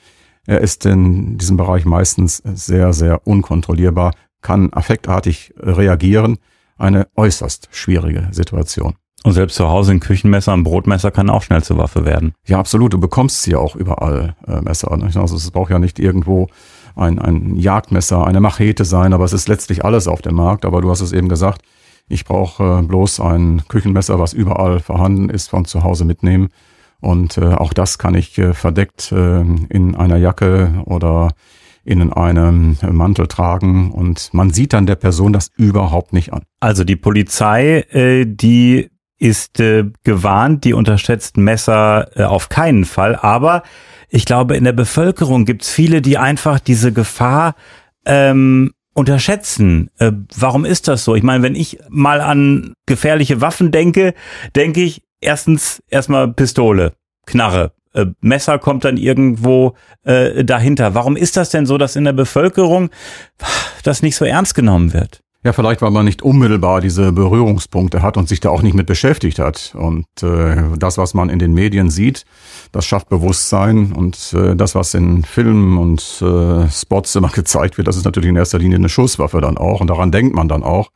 Er 0.46 0.60
ist 0.60 0.86
in 0.86 1.38
diesem 1.38 1.56
Bereich 1.56 1.84
meistens 1.84 2.38
sehr, 2.38 2.92
sehr 2.92 3.26
unkontrollierbar, 3.26 4.12
kann 4.42 4.72
affektartig 4.72 5.54
reagieren. 5.58 6.38
Eine 6.78 7.08
äußerst 7.14 7.68
schwierige 7.72 8.28
Situation. 8.32 8.94
Und 9.22 9.32
selbst 9.32 9.56
zu 9.56 9.68
Hause 9.68 9.92
ein 9.92 10.00
Küchenmesser, 10.00 10.52
ein 10.52 10.64
Brotmesser 10.64 11.10
kann 11.10 11.28
auch 11.28 11.42
schnell 11.42 11.62
zur 11.62 11.76
Waffe 11.76 12.06
werden. 12.06 12.32
Ja, 12.46 12.58
absolut. 12.58 12.94
Du 12.94 12.98
bekommst 12.98 13.42
sie 13.42 13.50
ja 13.50 13.58
auch 13.58 13.76
überall, 13.76 14.34
äh, 14.46 14.62
Messer. 14.62 14.90
Also 14.90 15.36
es 15.36 15.50
braucht 15.50 15.70
ja 15.70 15.78
nicht 15.78 15.98
irgendwo 15.98 16.48
ein, 16.96 17.18
ein 17.18 17.56
Jagdmesser, 17.56 18.26
eine 18.26 18.40
Machete 18.40 18.86
sein, 18.86 19.12
aber 19.12 19.24
es 19.24 19.34
ist 19.34 19.46
letztlich 19.46 19.84
alles 19.84 20.08
auf 20.08 20.22
dem 20.22 20.36
Markt. 20.36 20.64
Aber 20.64 20.80
du 20.80 20.90
hast 20.90 21.02
es 21.02 21.12
eben 21.12 21.28
gesagt, 21.28 21.62
ich 22.08 22.24
brauche 22.24 22.80
äh, 22.80 22.82
bloß 22.82 23.20
ein 23.20 23.62
Küchenmesser, 23.68 24.18
was 24.18 24.32
überall 24.32 24.80
vorhanden 24.80 25.28
ist, 25.28 25.50
von 25.50 25.66
zu 25.66 25.82
Hause 25.84 26.06
mitnehmen. 26.06 26.48
Und 27.00 27.38
äh, 27.38 27.46
auch 27.46 27.72
das 27.72 27.98
kann 27.98 28.14
ich 28.14 28.38
äh, 28.38 28.52
verdeckt 28.54 29.12
äh, 29.12 29.40
in 29.40 29.94
einer 29.94 30.16
Jacke 30.16 30.82
oder 30.84 31.32
in 31.84 32.12
einem 32.12 32.76
Mantel 32.82 33.26
tragen 33.26 33.90
und 33.90 34.34
man 34.34 34.50
sieht 34.50 34.74
dann 34.74 34.86
der 34.86 34.96
Person 34.96 35.32
das 35.32 35.50
überhaupt 35.56 36.12
nicht 36.12 36.32
an. 36.32 36.42
Also 36.60 36.84
die 36.84 36.96
Polizei, 36.96 37.80
äh, 37.90 38.26
die 38.26 38.90
ist 39.18 39.60
äh, 39.60 39.84
gewarnt, 40.02 40.64
die 40.64 40.74
unterschätzt 40.74 41.36
Messer 41.36 42.10
äh, 42.16 42.24
auf 42.24 42.48
keinen 42.48 42.84
Fall. 42.84 43.16
Aber 43.16 43.62
ich 44.08 44.24
glaube, 44.24 44.56
in 44.56 44.64
der 44.64 44.72
Bevölkerung 44.72 45.44
gibt 45.44 45.62
es 45.62 45.70
viele, 45.70 46.02
die 46.02 46.18
einfach 46.18 46.58
diese 46.58 46.92
Gefahr 46.92 47.54
ähm, 48.06 48.72
unterschätzen. 48.94 49.90
Äh, 49.98 50.12
warum 50.36 50.64
ist 50.64 50.88
das 50.88 51.04
so? 51.04 51.14
Ich 51.14 51.22
meine, 51.22 51.42
wenn 51.42 51.54
ich 51.54 51.78
mal 51.88 52.20
an 52.20 52.72
gefährliche 52.86 53.40
Waffen 53.40 53.70
denke, 53.70 54.14
denke 54.56 54.82
ich 54.82 55.02
erstens 55.20 55.82
erstmal 55.88 56.28
Pistole, 56.28 56.92
Knarre. 57.26 57.72
Äh, 57.92 58.06
Messer 58.20 58.58
kommt 58.58 58.84
dann 58.84 58.96
irgendwo 58.96 59.74
äh, 60.04 60.44
dahinter. 60.44 60.94
Warum 60.94 61.16
ist 61.16 61.36
das 61.36 61.50
denn 61.50 61.66
so, 61.66 61.78
dass 61.78 61.96
in 61.96 62.04
der 62.04 62.12
Bevölkerung 62.12 62.90
das 63.82 64.02
nicht 64.02 64.16
so 64.16 64.24
ernst 64.24 64.54
genommen 64.54 64.92
wird? 64.92 65.22
Ja, 65.42 65.54
vielleicht, 65.54 65.80
weil 65.80 65.90
man 65.90 66.04
nicht 66.04 66.20
unmittelbar 66.20 66.82
diese 66.82 67.12
Berührungspunkte 67.12 68.02
hat 68.02 68.18
und 68.18 68.28
sich 68.28 68.40
da 68.40 68.50
auch 68.50 68.60
nicht 68.60 68.74
mit 68.74 68.86
beschäftigt 68.86 69.38
hat. 69.38 69.74
Und 69.74 70.04
äh, 70.22 70.76
das, 70.76 70.98
was 70.98 71.14
man 71.14 71.30
in 71.30 71.38
den 71.38 71.54
Medien 71.54 71.88
sieht, 71.88 72.26
das 72.72 72.84
schafft 72.84 73.08
Bewusstsein. 73.08 73.92
Und 73.92 74.34
äh, 74.34 74.54
das, 74.54 74.74
was 74.74 74.92
in 74.92 75.24
Filmen 75.24 75.78
und 75.78 76.02
äh, 76.20 76.68
Spots 76.70 77.16
immer 77.16 77.28
gezeigt 77.34 77.78
wird, 77.78 77.88
das 77.88 77.96
ist 77.96 78.04
natürlich 78.04 78.28
in 78.28 78.36
erster 78.36 78.58
Linie 78.58 78.76
eine 78.76 78.90
Schusswaffe 78.90 79.40
dann 79.40 79.56
auch. 79.56 79.80
Und 79.80 79.86
daran 79.88 80.12
denkt 80.12 80.36
man 80.36 80.46
dann 80.46 80.62
auch 80.62 80.90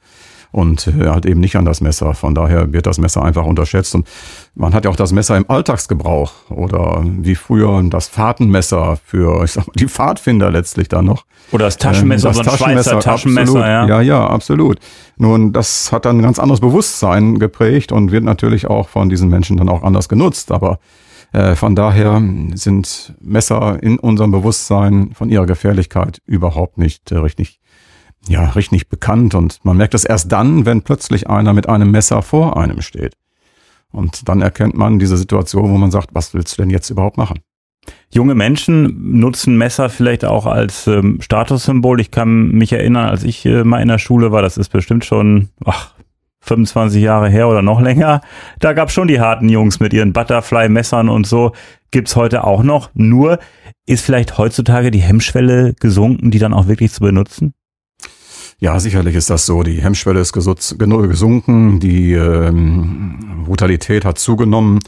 und 0.55 0.87
äh, 0.87 1.09
halt 1.09 1.27
eben 1.27 1.41
nicht 1.41 1.57
an 1.57 1.65
das 1.65 1.81
Messer. 1.81 2.15
Von 2.15 2.37
daher 2.37 2.73
wird 2.73 2.87
das 2.87 2.99
Messer 2.99 3.25
einfach 3.25 3.45
unterschätzt. 3.45 3.93
Und 3.97 4.07
man 4.55 4.73
hat 4.73 4.85
ja 4.85 4.91
auch 4.93 4.97
das 4.97 5.11
Messer 5.11 5.37
im 5.37 5.51
Alltagsgebrauch 5.51 6.33
oder 6.49 7.03
wie 7.05 7.35
früher 7.35 7.83
das 7.91 8.07
Fahrtenmesser 8.07 8.97
für, 9.05 9.43
ich 9.43 9.51
sag 9.51 9.67
mal, 9.67 9.73
die 9.75 9.89
Pfadfinder 9.89 10.53
letztlich 10.53 10.87
dann 10.89 11.07
noch. 11.07 11.25
Oder 11.51 11.65
das 11.65 11.77
Taschenmesser, 11.77 12.29
Ähm, 12.29 12.35
so 12.35 12.41
ein 12.41 12.57
Schweizer 12.57 13.01
Taschenmesser, 13.01 13.57
absolut. 13.57 13.67
ja. 13.67 13.87
Ja, 13.89 14.01
ja, 14.01 14.27
absolut. 14.29 14.79
Nun, 15.17 15.53
das 15.53 15.91
hat 15.91 16.05
dann 16.05 16.19
ein 16.19 16.23
ganz 16.23 16.39
anderes 16.39 16.61
Bewusstsein 16.61 17.41
geprägt 17.41 17.91
und 17.91 18.13
wird 18.13 18.23
natürlich 18.23 18.69
auch 18.69 18.89
von 18.89 19.09
diesen 19.09 19.29
Menschen 19.29 19.57
dann 19.57 19.69
auch 19.69 19.83
anders 19.83 20.09
genutzt. 20.09 20.53
Aber 20.53 20.79
äh, 21.33 21.57
von 21.57 21.75
daher 21.75 22.23
sind 22.55 23.15
Messer 23.21 23.83
in 23.83 23.99
unserem 23.99 24.31
Bewusstsein 24.31 25.11
von 25.15 25.31
ihrer 25.31 25.47
Gefährlichkeit 25.47 26.23
überhaupt 26.27 26.79
nicht 26.79 27.11
äh, 27.11 27.17
richtig 27.17 27.59
ja, 28.29 28.51
richtig 28.51 28.89
bekannt 28.89 29.35
und 29.35 29.61
man 29.65 29.77
merkt 29.77 29.95
es 29.95 30.05
erst 30.05 30.33
dann, 30.33 30.67
wenn 30.67 30.83
plötzlich 30.83 31.29
einer 31.29 31.53
mit 31.53 31.69
einem 31.69 31.91
Messer 31.91 32.23
vor 32.23 32.57
einem 32.57 32.81
steht. 32.81 33.15
Und 33.93 34.29
dann 34.29 34.43
erkennt 34.43 34.77
man 34.77 34.99
diese 34.99 35.17
Situation, 35.17 35.71
wo 35.71 35.77
man 35.77 35.91
sagt, 35.91 36.11
was 36.15 36.35
willst 36.35 36.59
du 36.59 36.63
denn 36.63 36.71
jetzt 36.71 36.91
überhaupt 36.91 37.17
machen? 37.17 37.41
Junge 38.13 38.35
Menschen 38.35 39.21
nutzen 39.21 39.57
Messer 39.57 39.89
vielleicht 39.89 40.25
auch 40.25 40.47
als 40.47 40.87
ähm, 40.87 41.21
Statussymbol. 41.21 42.01
Ich 42.01 42.11
kann 42.11 42.49
mich 42.49 42.73
erinnern, 42.73 43.09
als 43.09 43.25
ich 43.25 43.45
äh, 43.45 43.63
mal 43.63 43.83
in 43.83 43.89
der 43.89 43.99
Schule 43.99 44.33
war, 44.33 44.43
das 44.43 44.57
ist 44.57 44.71
bestimmt 44.71 45.05
schon 45.05 45.51
ach, 45.65 45.95
25 46.41 47.03
Jahre 47.03 47.29
her 47.29 47.49
oder 47.49 47.63
noch 47.63 47.81
länger. 47.81 48.21
Da 48.61 48.73
gab 48.73 48.91
schon 48.91 49.09
die 49.09 49.21
harten 49.21 49.49
Jungs 49.49 49.81
mit 49.81 49.93
ihren 49.93 50.13
Butterfly-Messern 50.13 51.09
und 51.09 51.27
so. 51.27 51.53
Gibt's 51.91 52.17
heute 52.17 52.45
auch 52.45 52.63
noch. 52.63 52.91
Nur 52.95 53.39
ist 53.87 54.05
vielleicht 54.05 54.39
heutzutage 54.39 54.91
die 54.91 55.01
Hemmschwelle 55.01 55.75
gesunken, 55.75 56.31
die 56.31 56.39
dann 56.39 56.55
auch 56.55 56.69
wirklich 56.69 56.93
zu 56.93 57.01
benutzen? 57.01 57.55
Ja, 58.65 58.81
sicherlich 58.81 59.15
ist 59.15 59.29
das 59.29 59.45
so. 59.45 59.63
Die 59.63 59.83
Hemmschwelle 59.83 60.21
ist 60.21 60.33
gesunken, 60.33 61.81
die 61.81 62.15
ähm, 62.15 63.43
Brutalität 63.45 64.07
hat 64.07 64.19
zugenommen 64.19 64.79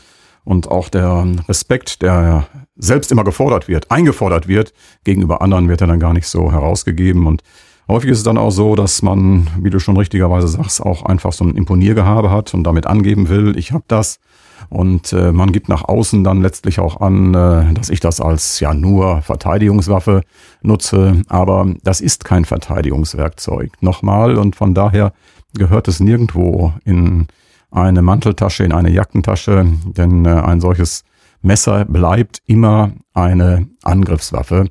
und 0.44 0.68
auch 0.70 0.88
der 0.88 1.26
Respekt, 1.46 2.00
der 2.00 2.46
selbst 2.76 3.12
immer 3.12 3.22
gefordert 3.22 3.68
wird, 3.68 3.90
eingefordert 3.90 4.48
wird, 4.48 4.72
gegenüber 5.04 5.42
anderen 5.42 5.68
wird 5.68 5.82
er 5.82 5.88
dann 5.88 6.00
gar 6.00 6.14
nicht 6.14 6.26
so 6.26 6.50
herausgegeben. 6.50 7.26
Und 7.26 7.42
häufig 7.86 8.08
ist 8.08 8.16
es 8.16 8.24
dann 8.24 8.38
auch 8.38 8.48
so, 8.48 8.76
dass 8.76 9.02
man, 9.02 9.46
wie 9.60 9.68
du 9.68 9.78
schon 9.78 9.98
richtigerweise 9.98 10.48
sagst, 10.48 10.80
auch 10.80 11.04
einfach 11.04 11.34
so 11.34 11.44
ein 11.44 11.54
Imponiergehabe 11.54 12.30
hat 12.30 12.54
und 12.54 12.64
damit 12.64 12.86
angeben 12.86 13.28
will, 13.28 13.58
ich 13.58 13.72
habe 13.72 13.84
das. 13.88 14.20
Und 14.68 15.12
äh, 15.12 15.32
man 15.32 15.52
gibt 15.52 15.68
nach 15.68 15.84
außen 15.84 16.24
dann 16.24 16.42
letztlich 16.42 16.80
auch 16.80 17.00
an, 17.00 17.34
äh, 17.34 17.72
dass 17.74 17.88
ich 17.88 18.00
das 18.00 18.20
als 18.20 18.60
ja 18.60 18.74
nur 18.74 19.22
Verteidigungswaffe 19.22 20.22
nutze. 20.62 21.22
Aber 21.28 21.72
das 21.82 22.00
ist 22.00 22.24
kein 22.24 22.44
Verteidigungswerkzeug. 22.44 23.72
Nochmal. 23.80 24.36
Und 24.36 24.56
von 24.56 24.74
daher 24.74 25.12
gehört 25.54 25.88
es 25.88 26.00
nirgendwo 26.00 26.72
in 26.84 27.26
eine 27.70 28.02
Manteltasche, 28.02 28.64
in 28.64 28.72
eine 28.72 28.90
Jackentasche. 28.90 29.66
Denn 29.84 30.24
äh, 30.24 30.30
ein 30.30 30.60
solches 30.60 31.04
Messer 31.42 31.84
bleibt 31.84 32.42
immer 32.46 32.92
eine 33.14 33.68
Angriffswaffe. 33.82 34.68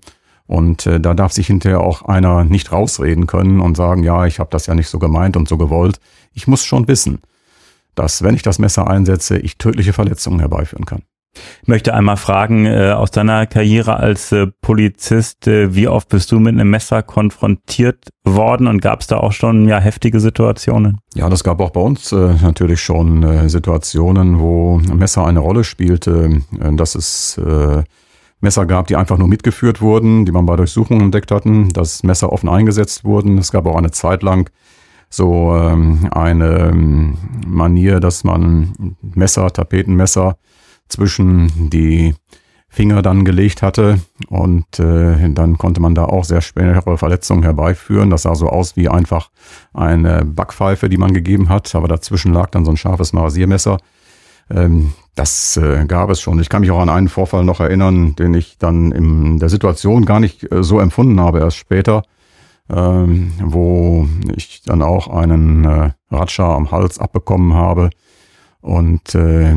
Und 0.48 0.86
äh, 0.86 1.00
da 1.00 1.14
darf 1.14 1.32
sich 1.32 1.48
hinterher 1.48 1.82
auch 1.82 2.04
einer 2.04 2.44
nicht 2.44 2.72
rausreden 2.72 3.26
können 3.28 3.60
und 3.60 3.76
sagen, 3.76 4.04
ja, 4.04 4.26
ich 4.26 4.40
habe 4.40 4.50
das 4.52 4.68
ja 4.68 4.76
nicht 4.76 4.90
so 4.90 5.00
gemeint 5.00 5.38
und 5.38 5.48
so 5.48 5.58
gewollt. 5.58 6.00
Ich 6.34 6.48
muss 6.48 6.66
schon 6.66 6.88
wissen, 6.88 7.20
dass 7.96 8.24
wenn 8.24 8.36
ich 8.36 8.44
das 8.44 8.60
Messer 8.60 8.90
einsetze, 8.90 9.38
ich 9.38 9.58
tödliche 9.58 9.94
Verletzungen 9.94 10.40
herbeiführen 10.40 10.86
kann. 10.86 11.04
Ich 11.62 11.68
möchte 11.68 11.94
einmal 11.94 12.18
fragen, 12.18 12.66
äh, 12.66 12.92
aus 12.92 13.12
deiner 13.12 13.46
Karriere 13.46 13.98
als 13.98 14.32
äh, 14.32 14.48
Polizist, 14.62 15.48
äh, 15.48 15.76
wie 15.76 15.88
oft 15.88 16.10
bist 16.10 16.32
du 16.32 16.40
mit 16.40 16.54
einem 16.54 16.70
Messer 16.70 17.04
konfrontiert 17.04 18.10
worden 18.24 18.68
und 18.68 18.82
gab 18.82 19.02
es 19.02 19.08
da 19.08 19.18
auch 19.18 19.34
schon 19.34 19.68
ja 19.68 19.80
heftige 19.80 20.20
Situationen? 20.20 21.00
Ja, 21.14 21.30
das 21.30 21.44
gab 21.44 21.60
auch 21.60 21.72
bei 21.72 21.82
uns 21.82 22.12
äh, 22.12 22.36
natürlich 22.42 22.82
schon 22.82 23.24
äh, 23.24 23.50
Situationen, 23.50 24.40
wo 24.40 24.78
Messer 24.78 25.26
eine 25.26 25.40
Rolle 25.40 25.64
spielte, 25.64 26.42
äh, 26.60 26.76
dass 26.76 26.96
es 26.96 27.40
Messer 28.42 28.66
gab, 28.66 28.88
die 28.88 28.96
einfach 28.96 29.18
nur 29.18 29.28
mitgeführt 29.28 29.82
wurden, 29.82 30.26
die 30.26 30.32
man 30.32 30.46
bei 30.46 30.56
Durchsuchungen 30.56 31.06
entdeckt 31.06 31.32
hatten, 31.32 31.70
dass 31.70 32.04
Messer 32.04 32.32
offen 32.32 32.50
eingesetzt 32.50 33.04
wurden. 33.04 33.38
Es 33.38 33.52
gab 33.52 33.66
auch 33.66 33.78
eine 33.78 33.92
Zeit 33.92 34.24
lang 34.24 34.50
so 35.16 35.56
ähm, 35.56 36.08
eine 36.12 36.70
ähm, 36.70 37.18
Manier, 37.48 38.00
dass 38.00 38.24
man 38.24 38.96
Messer, 39.02 39.52
Tapetenmesser 39.52 40.38
zwischen 40.88 41.70
die 41.70 42.14
Finger 42.76 43.02
dann 43.02 43.24
gelegt 43.24 43.62
hatte 43.62 44.02
und 44.28 44.80
äh, 44.80 45.30
dann 45.30 45.58
konnte 45.58 45.82
man 45.82 45.96
da 45.96 46.06
auch 46.06 46.26
sehr 46.26 46.42
schwere 46.42 46.98
Verletzungen 46.98 47.44
herbeiführen. 47.44 48.10
Das 48.10 48.24
sah 48.24 48.36
so 48.36 48.50
aus 48.50 48.76
wie 48.76 48.90
einfach 48.90 49.30
eine 49.74 50.26
Backpfeife, 50.26 50.90
die 50.90 50.98
man 50.98 51.14
gegeben 51.14 51.48
hat, 51.48 51.74
aber 51.74 51.88
dazwischen 51.88 52.34
lag 52.34 52.50
dann 52.50 52.66
so 52.66 52.72
ein 52.72 52.78
scharfes 52.78 53.14
Rasiermesser. 53.14 53.78
Ähm, 54.50 54.94
das 55.16 55.56
äh, 55.56 55.86
gab 55.86 56.10
es 56.10 56.20
schon. 56.20 56.40
Ich 56.40 56.50
kann 56.50 56.62
mich 56.62 56.72
auch 56.72 56.82
an 56.82 56.90
einen 56.90 57.08
Vorfall 57.08 57.46
noch 57.46 57.62
erinnern, 57.62 58.16
den 58.16 58.34
ich 58.34 58.58
dann 58.58 58.92
in 58.92 59.40
der 59.40 59.48
Situation 59.48 60.06
gar 60.06 60.20
nicht 60.20 60.52
äh, 60.52 60.62
so 60.62 60.80
empfunden 60.82 61.20
habe, 61.22 61.40
erst 61.40 61.58
später. 61.58 62.04
Ähm, 62.70 63.34
wo 63.42 64.08
ich 64.36 64.62
dann 64.64 64.82
auch 64.82 65.08
einen 65.08 65.66
äh, 65.66 65.92
Ratscher 66.12 66.46
am 66.46 66.72
Hals 66.72 67.00
abbekommen 67.00 67.54
habe. 67.54 67.90
Und 68.62 69.14
äh, 69.16 69.56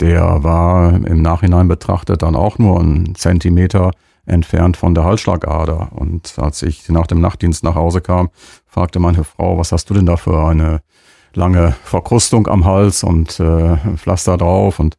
der 0.00 0.44
war 0.44 0.94
im 0.94 1.22
Nachhinein 1.22 1.68
betrachtet 1.68 2.22
dann 2.22 2.36
auch 2.36 2.58
nur 2.58 2.80
einen 2.80 3.14
Zentimeter 3.14 3.90
entfernt 4.26 4.76
von 4.76 4.94
der 4.94 5.04
Halsschlagader. 5.04 5.90
Und 5.94 6.34
als 6.38 6.62
ich 6.62 6.88
nach 6.88 7.06
dem 7.06 7.20
Nachtdienst 7.20 7.64
nach 7.64 7.74
Hause 7.74 8.00
kam, 8.00 8.28
fragte 8.66 8.98
meine 8.98 9.24
Frau, 9.24 9.58
was 9.58 9.72
hast 9.72 9.88
du 9.88 9.94
denn 9.94 10.06
da 10.06 10.16
für 10.16 10.44
eine 10.44 10.80
lange 11.34 11.74
Verkrustung 11.84 12.46
am 12.48 12.64
Hals 12.64 13.04
und 13.04 13.40
äh, 13.40 13.76
Pflaster 13.96 14.36
drauf 14.36 14.80
und 14.80 14.96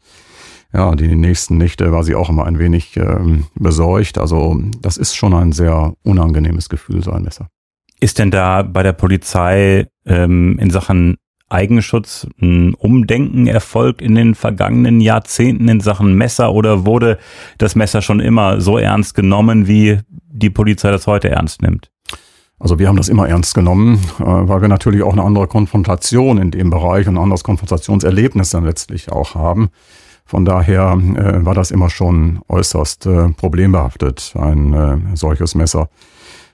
ja, 0.74 0.96
die 0.96 1.16
nächsten 1.16 1.58
Nächte 1.58 1.92
war 1.92 2.04
sie 2.04 2.16
auch 2.16 2.30
immer 2.30 2.46
ein 2.46 2.60
wenig 2.60 2.98
ähm, 2.98 3.46
besorgt. 3.56 4.18
Also 4.18 4.60
das 4.82 4.98
ist 4.98 5.16
schon 5.16 5.34
ein 5.34 5.52
sehr 5.52 5.94
unangenehmes 6.04 6.70
Gefühl, 6.70 7.04
so 7.04 7.12
ein 7.12 7.24
Messer. 7.24 7.48
Ist 8.00 8.20
denn 8.20 8.32
da 8.32 8.62
bei 8.62 8.84
der 8.84 8.94
Polizei 8.94 9.88
ähm, 10.06 10.60
in 10.60 10.70
Sachen 10.70 11.18
Eigenschutz 11.50 12.28
ein 12.42 12.74
Umdenken 12.74 13.48
erfolgt 13.48 14.02
in 14.02 14.16
den 14.16 14.36
vergangenen 14.36 15.00
Jahrzehnten 15.00 15.70
in 15.70 15.80
Sachen 15.80 16.14
Messer 16.16 16.52
oder 16.52 16.86
wurde 16.86 17.18
das 17.58 17.76
Messer 17.76 18.02
schon 18.02 18.20
immer 18.20 18.60
so 18.60 18.78
ernst 18.78 19.16
genommen, 19.16 19.68
wie 19.68 20.00
die 20.10 20.50
Polizei 20.50 20.92
das 20.92 21.08
heute 21.08 21.30
ernst 21.30 21.62
nimmt? 21.62 21.90
Also 22.60 22.80
wir 22.80 22.88
haben 22.88 22.98
das 22.98 23.08
immer 23.08 23.30
ernst 23.30 23.54
genommen, 23.54 24.00
äh, 24.20 24.24
weil 24.24 24.62
wir 24.62 24.68
natürlich 24.68 25.04
auch 25.04 25.14
eine 25.14 25.24
andere 25.24 25.48
Konfrontation 25.48 26.38
in 26.38 26.52
dem 26.52 26.70
Bereich 26.70 27.08
und 27.08 27.16
ein 27.16 27.24
anderes 27.24 27.44
Konfrontationserlebnis 27.44 28.50
dann 28.50 28.66
letztlich 28.66 29.12
auch 29.12 29.36
haben. 29.36 29.70
Von 30.28 30.44
daher 30.44 30.92
äh, 30.92 31.46
war 31.46 31.54
das 31.54 31.72
immer 31.72 31.90
schon 31.90 32.42
äußerst 32.50 33.06
äh, 33.06 33.30
problembehaftet, 33.30 34.34
ein 34.38 34.74
äh, 34.74 34.98
solches 35.16 35.56
Messer. 35.56 35.90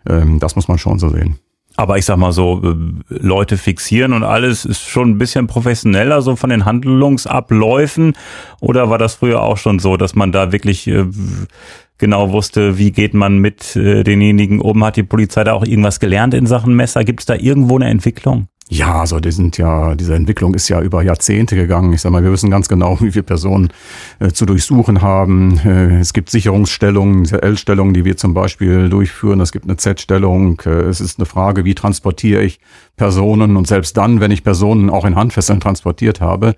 Ähm, 0.07 0.39
das 0.39 0.55
muss 0.55 0.67
man 0.67 0.77
schon 0.77 0.99
so 0.99 1.09
sehen. 1.09 1.39
Aber 1.75 1.97
ich 1.97 2.05
sag 2.05 2.17
mal 2.17 2.31
so, 2.31 2.61
äh, 2.63 2.75
Leute 3.09 3.57
fixieren 3.57 4.13
und 4.13 4.23
alles 4.23 4.63
ist 4.63 4.87
schon 4.87 5.09
ein 5.09 5.17
bisschen 5.17 5.47
professioneller, 5.47 6.21
so 6.21 6.35
von 6.35 6.51
den 6.51 6.65
Handlungsabläufen. 6.65 8.13
Oder 8.61 8.91
war 8.91 8.99
das 8.99 9.15
früher 9.15 9.41
auch 9.41 9.57
schon 9.57 9.79
so, 9.79 9.97
dass 9.97 10.13
man 10.13 10.31
da 10.31 10.51
wirklich 10.51 10.87
äh, 10.87 11.05
genau 11.97 12.31
wusste, 12.31 12.77
wie 12.77 12.91
geht 12.91 13.15
man 13.15 13.39
mit 13.39 13.75
äh, 13.75 14.03
denjenigen 14.03 14.61
um? 14.61 14.83
Hat 14.83 14.97
die 14.97 15.03
Polizei 15.03 15.43
da 15.43 15.53
auch 15.53 15.65
irgendwas 15.65 15.99
gelernt 15.99 16.35
in 16.35 16.45
Sachen 16.45 16.75
Messer? 16.75 17.03
Gibt 17.03 17.21
es 17.21 17.25
da 17.25 17.33
irgendwo 17.33 17.75
eine 17.77 17.89
Entwicklung? 17.89 18.47
Ja, 18.73 19.01
also 19.01 19.19
die 19.19 19.31
sind 19.31 19.59
ja, 19.59 19.93
diese 19.93 20.15
Entwicklung 20.15 20.55
ist 20.55 20.67
ja 20.67 20.81
über 20.81 21.03
Jahrzehnte 21.03 21.55
gegangen. 21.55 21.93
Ich 21.93 22.01
sag 22.01 22.11
mal, 22.11 22.23
wir 22.23 22.31
wissen 22.31 22.49
ganz 22.49 22.67
genau, 22.67 22.97
wie 23.01 23.11
viele 23.11 23.21
Personen 23.21 23.69
äh, 24.19 24.29
zu 24.31 24.47
durchsuchen 24.47 25.03
haben. 25.03 25.59
Äh, 25.59 25.99
es 25.99 26.11
gibt 26.11 26.31
Sicherungsstellungen, 26.31 27.23
diese 27.23 27.43
L-Stellungen, 27.43 27.93
die 27.93 28.03
wir 28.03 28.17
zum 28.17 28.33
Beispiel 28.33 28.89
durchführen. 28.89 29.41
Es 29.41 29.51
gibt 29.51 29.65
eine 29.65 29.77
Z-Stellung. 29.77 30.59
Äh, 30.65 30.85
es 30.85 31.01
ist 31.01 31.19
eine 31.19 31.27
Frage, 31.27 31.65
wie 31.65 31.75
transportiere 31.75 32.41
ich 32.41 32.59
Personen? 32.97 33.57
Und 33.57 33.67
selbst 33.67 33.95
dann, 33.95 34.19
wenn 34.19 34.31
ich 34.31 34.43
Personen 34.43 34.89
auch 34.89 35.05
in 35.05 35.15
Handfesseln 35.15 35.59
transportiert 35.59 36.19
habe, 36.19 36.55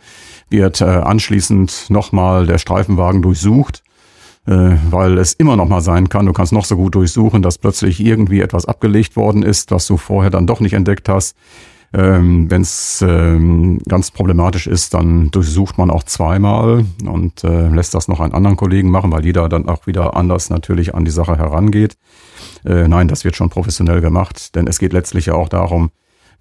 wird 0.50 0.80
äh, 0.80 0.86
anschließend 0.86 1.90
nochmal 1.90 2.46
der 2.46 2.60
Streifenwagen 2.60 3.24
durchsucht 3.24 3.84
äh, 4.48 4.78
weil 4.90 5.18
es 5.18 5.34
immer 5.34 5.56
noch 5.56 5.68
mal 5.68 5.82
sein 5.82 6.08
kann, 6.08 6.28
du 6.28 6.32
kannst 6.32 6.54
noch 6.54 6.66
so 6.66 6.78
gut 6.78 6.94
durchsuchen, 6.94 7.42
dass 7.42 7.58
plötzlich 7.58 8.00
irgendwie 8.00 8.42
etwas 8.42 8.68
abgelegt 8.68 9.16
worden 9.16 9.42
ist, 9.42 9.72
was 9.72 9.88
du 9.88 9.98
vorher 9.98 10.30
dann 10.30 10.46
doch 10.46 10.60
nicht 10.60 10.74
entdeckt 10.74 11.10
hast. 11.10 11.36
Ähm, 11.98 12.52
Wenn 12.52 12.62
es 12.62 13.02
ähm, 13.08 13.80
ganz 13.88 14.12
problematisch 14.12 14.68
ist, 14.68 14.94
dann 14.94 15.32
durchsucht 15.32 15.78
man 15.78 15.90
auch 15.90 16.04
zweimal 16.04 16.84
und 17.06 17.44
äh, 17.46 17.70
lässt 17.70 17.94
das 17.94 18.10
noch 18.10 18.20
einen 18.20 18.34
anderen 18.34 18.58
Kollegen 18.58 18.90
machen, 18.92 19.14
weil 19.14 19.24
jeder 19.24 19.48
dann 19.48 19.70
auch 19.70 19.88
wieder 19.88 20.18
anders 20.18 20.50
natürlich 20.50 20.94
an 20.94 21.06
die 21.06 21.12
Sache 21.12 21.38
herangeht. 21.38 21.96
Äh, 22.66 22.90
nein, 22.90 23.08
das 23.08 23.24
wird 23.24 23.38
schon 23.38 23.50
professionell 23.50 24.02
gemacht, 24.02 24.56
denn 24.56 24.68
es 24.68 24.78
geht 24.78 24.92
letztlich 24.92 25.28
ja 25.28 25.36
auch 25.36 25.48
darum, 25.48 25.90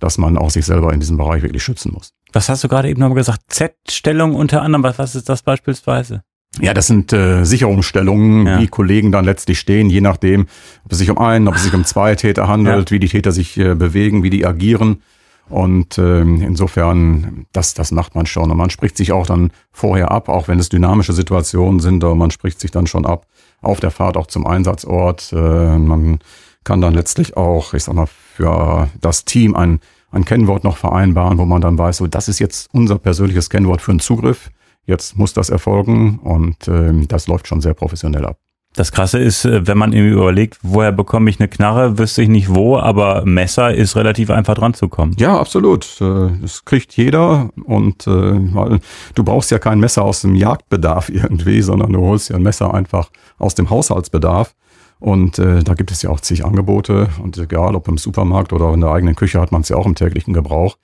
dass 0.01 0.19
man 0.19 0.37
auch 0.37 0.51
sich 0.51 0.67
selber 0.67 0.93
in 0.93 0.99
diesem 0.99 1.19
Bereich 1.19 1.43
wirklich 1.43 1.63
schützen 1.63 1.93
muss. 1.93 2.13
Was 2.33 2.49
hast 2.49 2.65
du 2.65 2.69
gerade 2.69 2.89
eben 2.89 2.99
nochmal 2.99 3.19
gesagt? 3.19 3.43
Z-Stellung 3.47 4.35
unter 4.35 4.61
anderem, 4.63 4.83
was, 4.83 4.99
was 4.99 5.15
ist 5.15 5.29
das 5.29 5.43
beispielsweise? 5.43 6.25
Ja, 6.61 6.75
das 6.75 6.89
sind 6.89 7.13
äh, 7.13 7.45
Sicherungsstellungen, 7.45 8.47
Ja. 8.47 8.61
wie 8.61 8.67
Kollegen 8.67 9.13
dann 9.13 9.25
letztlich 9.25 9.61
stehen, 9.61 9.89
je 9.89 10.01
nachdem, 10.01 10.47
ob 10.85 10.93
es 10.93 10.99
sich 10.99 11.11
um 11.11 11.19
einen, 11.19 11.47
ob 11.47 11.55
es 11.55 11.63
sich 11.63 11.75
um 11.75 11.85
zwei 11.85 12.17
Täter 12.17 12.49
handelt, 12.49 12.91
wie 12.91 12.99
die 12.99 13.09
Täter 13.09 13.31
sich 13.31 13.57
äh, 13.57 13.75
bewegen, 13.77 14.25
wie 14.25 14.31
die 14.31 14.45
agieren. 14.47 15.03
Und 15.49 15.99
ähm, 15.99 16.41
insofern, 16.41 17.47
das, 17.53 17.75
das 17.75 17.93
macht 17.93 18.15
man 18.15 18.27
schon. 18.27 18.51
Und 18.51 18.57
man 18.57 18.71
spricht 18.71 18.97
sich 18.97 19.13
auch 19.13 19.27
dann 19.27 19.51
vorher 19.73 20.11
ab, 20.11 20.29
auch 20.29 20.49
wenn 20.49 20.59
es 20.59 20.71
dynamische 20.71 21.13
Situationen 21.13 21.81
sind, 21.81 22.03
aber 22.03 22.15
man 22.15 22.31
spricht 22.31 22.61
sich 22.61 22.71
dann 22.71 22.87
schon 22.87 23.05
ab 23.05 23.27
auf 23.61 23.81
der 23.81 23.91
Fahrt 23.91 24.17
auch 24.17 24.27
zum 24.27 24.47
Einsatzort. 24.47 25.33
Äh, 25.33 25.79
man 25.79 26.19
kann 26.65 26.81
dann 26.81 26.95
letztlich 26.95 27.37
auch, 27.37 27.75
ich 27.75 27.85
sag 27.85 27.95
mal, 27.95 28.07
für 28.07 28.89
das 29.01 29.25
Team 29.25 29.55
ein, 29.55 29.81
ein 30.11 30.25
Kennwort 30.25 30.65
noch 30.65 30.79
vereinbaren, 30.79 31.39
wo 31.39 31.45
man 31.45 31.61
dann 31.61 31.77
weiß, 31.77 31.99
so 31.99 32.07
das 32.07 32.29
ist 32.29 32.39
jetzt 32.39 32.69
unser 32.73 32.99
persönliches 32.99 33.51
Kennwort 33.51 33.83
für 33.83 33.93
einen 33.93 34.01
Zugriff. 34.01 34.51
Jetzt 34.87 35.17
muss 35.17 35.33
das 35.33 35.51
erfolgen 35.51 36.19
und 36.19 36.69
ähm, 36.69 37.09
das 37.09 37.27
läuft 37.27 37.49
schon 37.49 37.61
sehr 37.61 37.75
professionell 37.75 38.27
ab. 38.27 38.39
Das 38.77 38.91
Krasse 38.91 39.21
ist, 39.21 39.45
äh, 39.45 39.67
wenn 39.69 39.79
man 39.79 39.93
irgendwie 39.93 40.15
überlegt, 40.15 40.59
woher 40.63 40.91
bekomme 40.91 41.31
ich 41.31 41.39
eine 41.39 41.49
Knarre, 41.49 41.97
wüsste 41.97 42.23
ich 42.23 42.29
nicht 42.29 42.53
wo, 42.53 42.77
aber 42.77 43.25
Messer 43.25 43.73
ist 43.73 43.95
relativ 43.95 44.31
einfach 44.31 44.55
dran 44.55 44.75
zu 44.75 44.89
kommen. 44.89 45.15
Ja, 45.17 45.39
absolut. 45.39 46.01
Äh, 46.01 46.31
Das 46.43 46.65
kriegt 46.65 46.97
jeder 46.97 47.51
und 47.65 48.07
äh, 48.09 48.81
du 49.15 49.25
brauchst 49.25 49.53
ja 49.53 49.61
kein 49.61 49.79
Messer 49.79 50.03
aus 50.03 50.23
dem 50.23 50.35
Jagdbedarf 50.35 51.09
irgendwie, 51.09 51.63
sondern 51.63 51.93
du 51.93 52.01
holst 52.01 52.31
ja 52.31 52.37
ein 52.37 52.43
Messer 52.43 52.75
einfach 52.75 53.11
aus 53.39 53.55
dem 53.55 53.71
Haushaltsbedarf. 53.71 54.55
Und 55.01 55.37
da 55.39 55.75
gibt 55.75 55.91
es 55.91 56.01
ja 56.01 56.09
auch 56.09 56.21
zig 56.21 56.47
Angebote 56.47 57.11
und 57.23 57.37
egal 57.37 57.75
ob 57.75 57.89
im 57.89 57.99
Supermarkt 57.99 58.55
oder 58.55 58.73
in 58.73 58.81
der 58.81 58.91
eigenen 58.91 59.15
Küche 59.17 59.39
hat 59.39 59.53
man 59.53 59.61
es 59.61 59.69
ja 59.69 59.77
auch 59.77 59.85
im 59.85 59.97
täglichen 59.97 60.33
Gebrauch. 60.33 60.79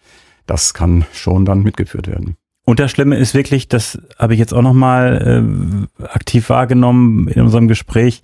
Das 0.44 0.74
kann 0.74 1.06
schon 1.12 1.46
dann 1.46 1.62
mitgeführt 1.62 2.06
werden. 2.06 2.36
Und 2.70 2.78
das 2.78 2.92
Schlimme 2.92 3.16
ist 3.16 3.34
wirklich, 3.34 3.66
das 3.66 3.98
habe 4.16 4.34
ich 4.34 4.38
jetzt 4.38 4.54
auch 4.54 4.62
nochmal 4.62 5.88
äh, 5.98 6.04
aktiv 6.04 6.50
wahrgenommen 6.50 7.26
in 7.26 7.42
unserem 7.42 7.66
Gespräch, 7.66 8.22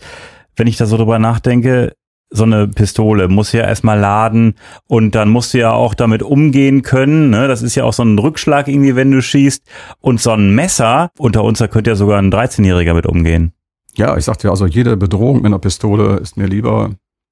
wenn 0.55 0.69
ich 0.69 0.77
da 0.77 0.87
so 0.87 0.97
drüber 0.97 1.19
nachdenke, 1.19 1.95
so 2.31 2.45
eine 2.45 2.69
Pistole 2.69 3.27
muss 3.27 3.51
ja 3.51 3.63
erstmal 3.63 3.99
laden 3.99 4.55
und 4.87 5.17
dann 5.17 5.31
musst 5.31 5.53
du 5.53 5.59
ja 5.59 5.73
auch 5.73 5.95
damit 5.95 6.23
umgehen 6.23 6.83
können. 6.83 7.31
Ne? 7.31 7.49
Das 7.49 7.61
ist 7.61 7.75
ja 7.75 7.83
auch 7.83 7.93
so 7.93 8.05
ein 8.05 8.21
Rückschlag 8.21 8.69
irgendwie, 8.69 8.95
wenn 8.95 9.11
du 9.11 9.21
schießt. 9.21 9.65
Und 10.01 10.21
so 10.21 10.31
ein 10.31 10.55
Messer, 10.55 11.11
unter 11.19 11.43
uns, 11.43 11.59
da 11.59 11.67
könnte 11.67 11.91
ja 11.91 11.97
sogar 11.97 12.21
ein 12.21 12.33
13-Jähriger 12.33 12.95
mit 12.95 13.07
umgehen. 13.07 13.51
Ja, 13.97 14.17
ich 14.17 14.27
sagte 14.27 14.47
ja, 14.47 14.53
also 14.53 14.67
jede 14.67 14.97
Bedrohung 14.97 15.39
mit 15.39 15.47
einer 15.47 15.59
Pistole 15.59 16.19
ist 16.19 16.37
mir 16.37 16.47
lieber 16.47 16.91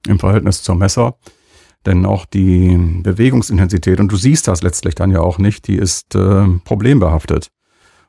im 0.08 0.18
Verhältnis 0.18 0.64
zum 0.64 0.78
Messer. 0.78 1.14
Denn 1.86 2.06
auch 2.06 2.24
die 2.24 2.76
Bewegungsintensität, 3.02 4.00
und 4.00 4.10
du 4.10 4.16
siehst 4.16 4.48
das 4.48 4.62
letztlich 4.62 4.94
dann 4.94 5.10
ja 5.10 5.20
auch 5.20 5.38
nicht, 5.38 5.66
die 5.68 5.76
ist 5.76 6.14
äh, 6.14 6.46
problembehaftet. 6.64 7.50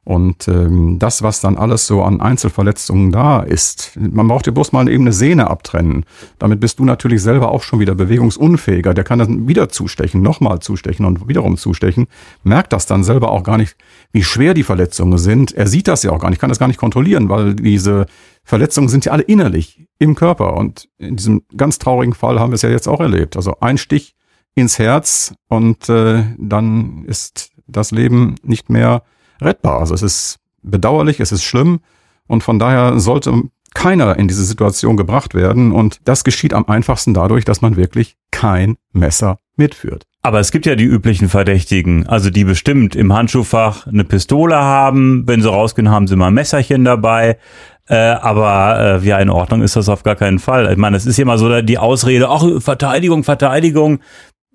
Und 0.05 0.47
ähm, 0.47 0.99
das, 0.99 1.23
was 1.23 1.41
dann 1.41 1.57
alles 1.57 1.87
so 1.87 2.03
an 2.03 2.21
Einzelverletzungen 2.21 3.11
da 3.11 3.41
ist, 3.41 3.97
man 3.99 4.27
braucht 4.27 4.45
dir 4.45 4.51
bloß 4.51 4.71
mal 4.71 4.87
eben 4.87 5.03
eine 5.03 5.13
Sehne 5.13 5.49
abtrennen. 5.49 6.05
Damit 6.37 6.59
bist 6.59 6.77
du 6.77 6.85
natürlich 6.85 7.23
selber 7.23 7.51
auch 7.51 7.63
schon 7.63 7.79
wieder 7.79 7.95
bewegungsunfähiger. 7.95 8.93
Der 8.93 9.03
kann 9.03 9.17
dann 9.17 9.47
wieder 9.47 9.67
zustechen, 9.67 10.21
nochmal 10.21 10.59
zustechen 10.59 11.07
und 11.07 11.27
wiederum 11.27 11.57
zustechen. 11.57 12.05
Merkt 12.43 12.71
das 12.71 12.85
dann 12.85 13.03
selber 13.03 13.31
auch 13.31 13.41
gar 13.41 13.57
nicht, 13.57 13.75
wie 14.11 14.23
schwer 14.23 14.53
die 14.53 14.61
Verletzungen 14.61 15.17
sind. 15.17 15.53
Er 15.53 15.65
sieht 15.65 15.87
das 15.87 16.03
ja 16.03 16.11
auch 16.11 16.19
gar 16.19 16.29
nicht, 16.29 16.39
kann 16.39 16.49
das 16.49 16.59
gar 16.59 16.67
nicht 16.67 16.79
kontrollieren, 16.79 17.27
weil 17.27 17.55
diese 17.55 18.05
Verletzungen 18.43 18.89
sind 18.89 19.05
ja 19.05 19.11
alle 19.11 19.23
innerlich 19.23 19.84
im 19.99 20.15
Körper. 20.15 20.55
Und 20.55 20.89
in 20.97 21.15
diesem 21.15 21.43
ganz 21.55 21.79
traurigen 21.79 22.13
Fall 22.13 22.39
haben 22.39 22.51
wir 22.51 22.55
es 22.55 22.61
ja 22.61 22.69
jetzt 22.69 22.87
auch 22.87 22.99
erlebt. 22.99 23.35
Also 23.35 23.59
ein 23.59 23.77
Stich 23.77 24.15
ins 24.55 24.79
Herz 24.79 25.35
und 25.47 25.89
äh, 25.89 26.23
dann 26.37 27.03
ist 27.05 27.51
das 27.67 27.91
Leben 27.91 28.35
nicht 28.43 28.69
mehr 28.69 29.03
rettbar. 29.41 29.79
Also 29.79 29.93
es 29.93 30.01
ist 30.01 30.39
bedauerlich, 30.61 31.19
es 31.19 31.31
ist 31.31 31.43
schlimm 31.43 31.79
und 32.27 32.43
von 32.43 32.59
daher 32.59 32.99
sollte 32.99 33.43
keiner 33.73 34.17
in 34.17 34.27
diese 34.27 34.45
Situation 34.45 34.95
gebracht 34.95 35.35
werden 35.35 35.71
und 35.71 35.99
das 36.05 36.23
geschieht 36.23 36.53
am 36.53 36.67
einfachsten 36.67 37.13
dadurch, 37.13 37.43
dass 37.43 37.61
man 37.61 37.75
wirklich 37.75 38.15
kein 38.31 38.77
Messer 38.93 39.39
mitführt. 39.57 40.05
Aber 40.21 40.39
es 40.39 40.51
gibt 40.51 40.65
ja 40.65 40.75
die 40.75 40.85
üblichen 40.85 41.29
Verdächtigen, 41.29 42.07
also 42.07 42.31
die 42.31 42.45
bestimmt 42.45 42.95
im 42.95 43.13
Handschuhfach 43.13 43.85
eine 43.85 44.05
Pistole 44.05 44.55
haben. 44.55 45.27
Wenn 45.27 45.43
sie 45.43 45.51
rausgehen, 45.51 45.91
haben 45.91 46.07
sie 46.07 46.15
mal 46.15 46.29
ein 46.29 46.33
Messerchen 46.33 46.83
dabei. 46.83 47.37
Äh, 47.87 47.95
aber 47.95 48.99
äh, 49.01 49.05
ja, 49.05 49.19
in 49.19 49.29
Ordnung 49.29 49.61
ist 49.61 49.75
das 49.75 49.89
auf 49.89 50.03
gar 50.03 50.15
keinen 50.15 50.39
Fall. 50.39 50.71
Ich 50.71 50.77
meine, 50.77 50.97
es 50.97 51.05
ist 51.05 51.19
immer 51.19 51.37
so 51.37 51.61
die 51.61 51.77
Ausrede, 51.77 52.29
ach, 52.29 52.43
Verteidigung, 52.59 53.23
Verteidigung. 53.23 53.99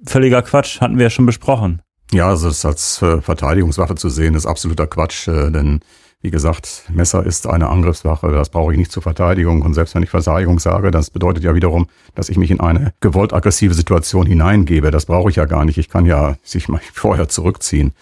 Völliger 0.04 0.42
Quatsch, 0.42 0.80
hatten 0.80 0.96
wir 0.96 1.04
ja 1.04 1.10
schon 1.10 1.26
besprochen. 1.26 1.82
Ja, 2.12 2.28
also 2.28 2.48
es 2.48 2.64
als 2.64 3.00
äh, 3.02 3.20
Verteidigungswaffe 3.20 3.94
zu 3.94 4.08
sehen, 4.08 4.34
ist 4.34 4.46
absoluter 4.46 4.86
Quatsch, 4.86 5.28
äh, 5.28 5.50
denn 5.50 5.80
wie 6.22 6.30
gesagt, 6.30 6.84
Messer 6.92 7.24
ist 7.24 7.46
eine 7.46 7.68
Angriffswaffe, 7.70 8.30
das 8.30 8.50
brauche 8.50 8.72
ich 8.72 8.78
nicht 8.78 8.92
zur 8.92 9.02
Verteidigung. 9.02 9.62
Und 9.62 9.72
selbst 9.72 9.94
wenn 9.94 10.02
ich 10.02 10.10
Verteidigung 10.10 10.58
sage, 10.58 10.90
das 10.90 11.10
bedeutet 11.10 11.44
ja 11.44 11.54
wiederum, 11.54 11.86
dass 12.14 12.28
ich 12.28 12.36
mich 12.36 12.50
in 12.50 12.60
eine 12.60 12.92
gewollt 13.00 13.32
aggressive 13.32 13.72
Situation 13.72 14.26
hineingebe. 14.26 14.90
Das 14.90 15.06
brauche 15.06 15.30
ich 15.30 15.36
ja 15.36 15.46
gar 15.46 15.64
nicht. 15.64 15.78
Ich 15.78 15.88
kann 15.88 16.04
ja 16.04 16.36
sich 16.42 16.68
mal 16.68 16.80
vorher 16.92 17.28
zurückziehen. 17.28 17.92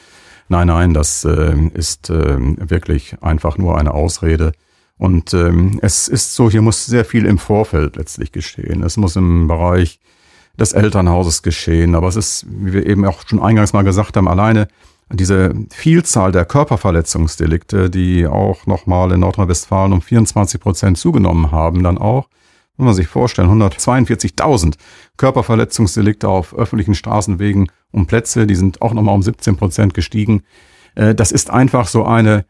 Nein, 0.48 0.66
nein, 0.66 0.94
das 0.94 1.24
äh, 1.24 1.54
ist 1.74 2.10
äh, 2.10 2.36
wirklich 2.38 3.22
einfach 3.22 3.56
nur 3.56 3.78
eine 3.78 3.94
Ausrede. 3.94 4.52
Und 4.98 5.32
ähm, 5.32 5.78
es 5.80 6.08
ist 6.08 6.34
so, 6.34 6.50
hier 6.50 6.61
muss 6.61 6.87
sehr 6.87 7.04
viel 7.04 7.24
im 7.24 7.38
Vorfeld 7.38 7.96
letztlich 7.96 8.32
geschehen. 8.32 8.82
Es 8.82 8.96
muss 8.96 9.16
im 9.16 9.46
Bereich 9.46 10.00
des 10.58 10.72
Elternhauses 10.72 11.42
geschehen. 11.42 11.94
Aber 11.94 12.08
es 12.08 12.16
ist, 12.16 12.46
wie 12.48 12.72
wir 12.72 12.87
eben 12.87 13.04
auch 13.04 13.22
schon 13.26 13.40
eingangs 13.40 13.72
mal 13.72 13.84
gesagt 13.84 14.16
haben, 14.16 14.28
alleine 14.28 14.68
diese 15.11 15.54
Vielzahl 15.70 16.32
der 16.32 16.44
Körperverletzungsdelikte, 16.44 17.88
die 17.88 18.26
auch 18.26 18.66
nochmal 18.66 19.12
in 19.12 19.20
Nordrhein-Westfalen 19.20 19.92
um 19.92 20.02
24 20.02 20.61
Prozent 20.61 20.98
zugenommen 20.98 21.50
haben, 21.50 21.82
dann 21.82 21.96
auch, 21.96 22.28
muss 22.76 22.87
man 22.87 22.94
sich 22.94 23.06
vorstellen, 23.06 23.48
142.000 23.48 24.74
Körperverletzungsdelikte 25.16 26.28
auf 26.28 26.54
öffentlichen 26.54 26.94
Straßenwegen 26.94 27.70
um 27.90 28.06
Plätze, 28.06 28.46
die 28.46 28.54
sind 28.54 28.82
auch 28.82 28.92
nochmal 28.92 29.14
um 29.14 29.22
17 29.22 29.56
Prozent 29.56 29.94
gestiegen. 29.94 30.42
Äh, 30.94 31.14
das 31.14 31.32
ist 31.32 31.50
einfach 31.50 31.88
so 31.88 32.04
eine 32.04 32.44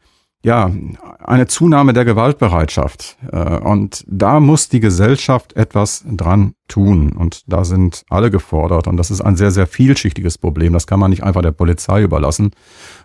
ja, 0.45 0.71
eine 1.19 1.47
Zunahme 1.49 1.93
der 1.93 2.05
Gewaltbereitschaft. 2.05 3.17
Äh, 3.33 3.59
und 3.59 4.05
da 4.07 4.39
muss 4.39 4.69
die 4.69 4.81
Gesellschaft 4.81 5.55
etwas 5.55 6.05
dran 6.09 6.55
tun. 6.69 7.13
Und 7.13 7.43
da 7.49 7.65
sind 7.65 8.05
alle 8.09 8.31
gefordert. 8.31 8.87
Und 8.87 8.97
das 8.97 9.11
ist 9.11 9.21
ein 9.21 9.37
sehr, 9.37 9.51
sehr 9.51 9.67
vielschichtiges 9.67 10.39
Problem. 10.39 10.73
Das 10.73 10.87
kann 10.87 11.01
man 11.01 11.11
nicht 11.11 11.25
einfach 11.25 11.43
der 11.43 11.53
Polizei 11.53 12.03
überlassen 12.03 12.53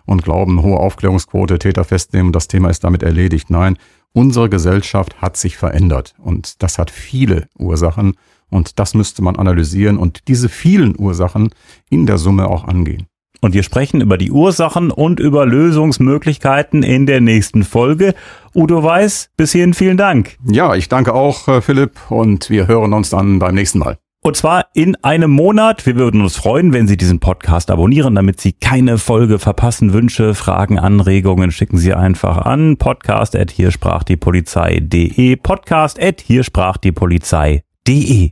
und 0.06 0.22
glauben, 0.22 0.62
hohe 0.62 0.78
Aufklärungsquote, 0.78 1.58
Täter 1.58 1.84
festnehmen, 1.84 2.32
das 2.32 2.46
Thema 2.46 2.70
ist 2.70 2.84
damit 2.84 3.02
erledigt. 3.02 3.50
Nein, 3.50 3.78
unsere 4.12 4.48
Gesellschaft 4.48 5.20
hat 5.20 5.36
sich 5.36 5.56
verändert. 5.56 6.14
Und 6.18 6.62
das 6.62 6.78
hat 6.78 6.90
viele 6.90 7.48
Ursachen. 7.58 8.14
Und 8.48 8.78
das 8.78 8.94
müsste 8.94 9.22
man 9.22 9.34
analysieren 9.34 9.98
und 9.98 10.28
diese 10.28 10.48
vielen 10.48 10.96
Ursachen 10.96 11.50
in 11.90 12.06
der 12.06 12.18
Summe 12.18 12.46
auch 12.46 12.64
angehen. 12.64 13.08
Und 13.44 13.52
wir 13.52 13.62
sprechen 13.62 14.00
über 14.00 14.16
die 14.16 14.30
Ursachen 14.30 14.90
und 14.90 15.20
über 15.20 15.44
Lösungsmöglichkeiten 15.44 16.82
in 16.82 17.04
der 17.04 17.20
nächsten 17.20 17.62
Folge. 17.62 18.14
Udo 18.54 18.82
Weiß, 18.82 19.28
bis 19.36 19.52
hierhin 19.52 19.74
vielen 19.74 19.98
Dank. 19.98 20.38
Ja, 20.46 20.74
ich 20.74 20.88
danke 20.88 21.12
auch, 21.12 21.46
äh, 21.46 21.60
Philipp, 21.60 21.92
und 22.08 22.48
wir 22.48 22.68
hören 22.68 22.94
uns 22.94 23.10
dann 23.10 23.40
beim 23.40 23.54
nächsten 23.54 23.80
Mal. 23.80 23.98
Und 24.22 24.38
zwar 24.38 24.68
in 24.72 24.96
einem 25.04 25.30
Monat. 25.30 25.84
Wir 25.84 25.96
würden 25.96 26.22
uns 26.22 26.36
freuen, 26.36 26.72
wenn 26.72 26.88
Sie 26.88 26.96
diesen 26.96 27.20
Podcast 27.20 27.70
abonnieren, 27.70 28.14
damit 28.14 28.40
Sie 28.40 28.54
keine 28.54 28.96
Folge 28.96 29.38
verpassen. 29.38 29.92
Wünsche, 29.92 30.32
Fragen, 30.32 30.78
Anregungen 30.78 31.50
schicken 31.50 31.76
Sie 31.76 31.92
einfach 31.92 32.38
an 32.38 32.78
podcast 32.78 33.36
at 33.36 33.50
hier 33.50 33.72
sprach 33.72 34.04
die 34.04 34.16
Polizei.de 34.16 35.36
podcast 35.36 36.02
at 36.02 36.22
hier 36.22 36.44
sprach 36.44 36.78
die 36.78 36.92
Polizei.de 36.92 38.30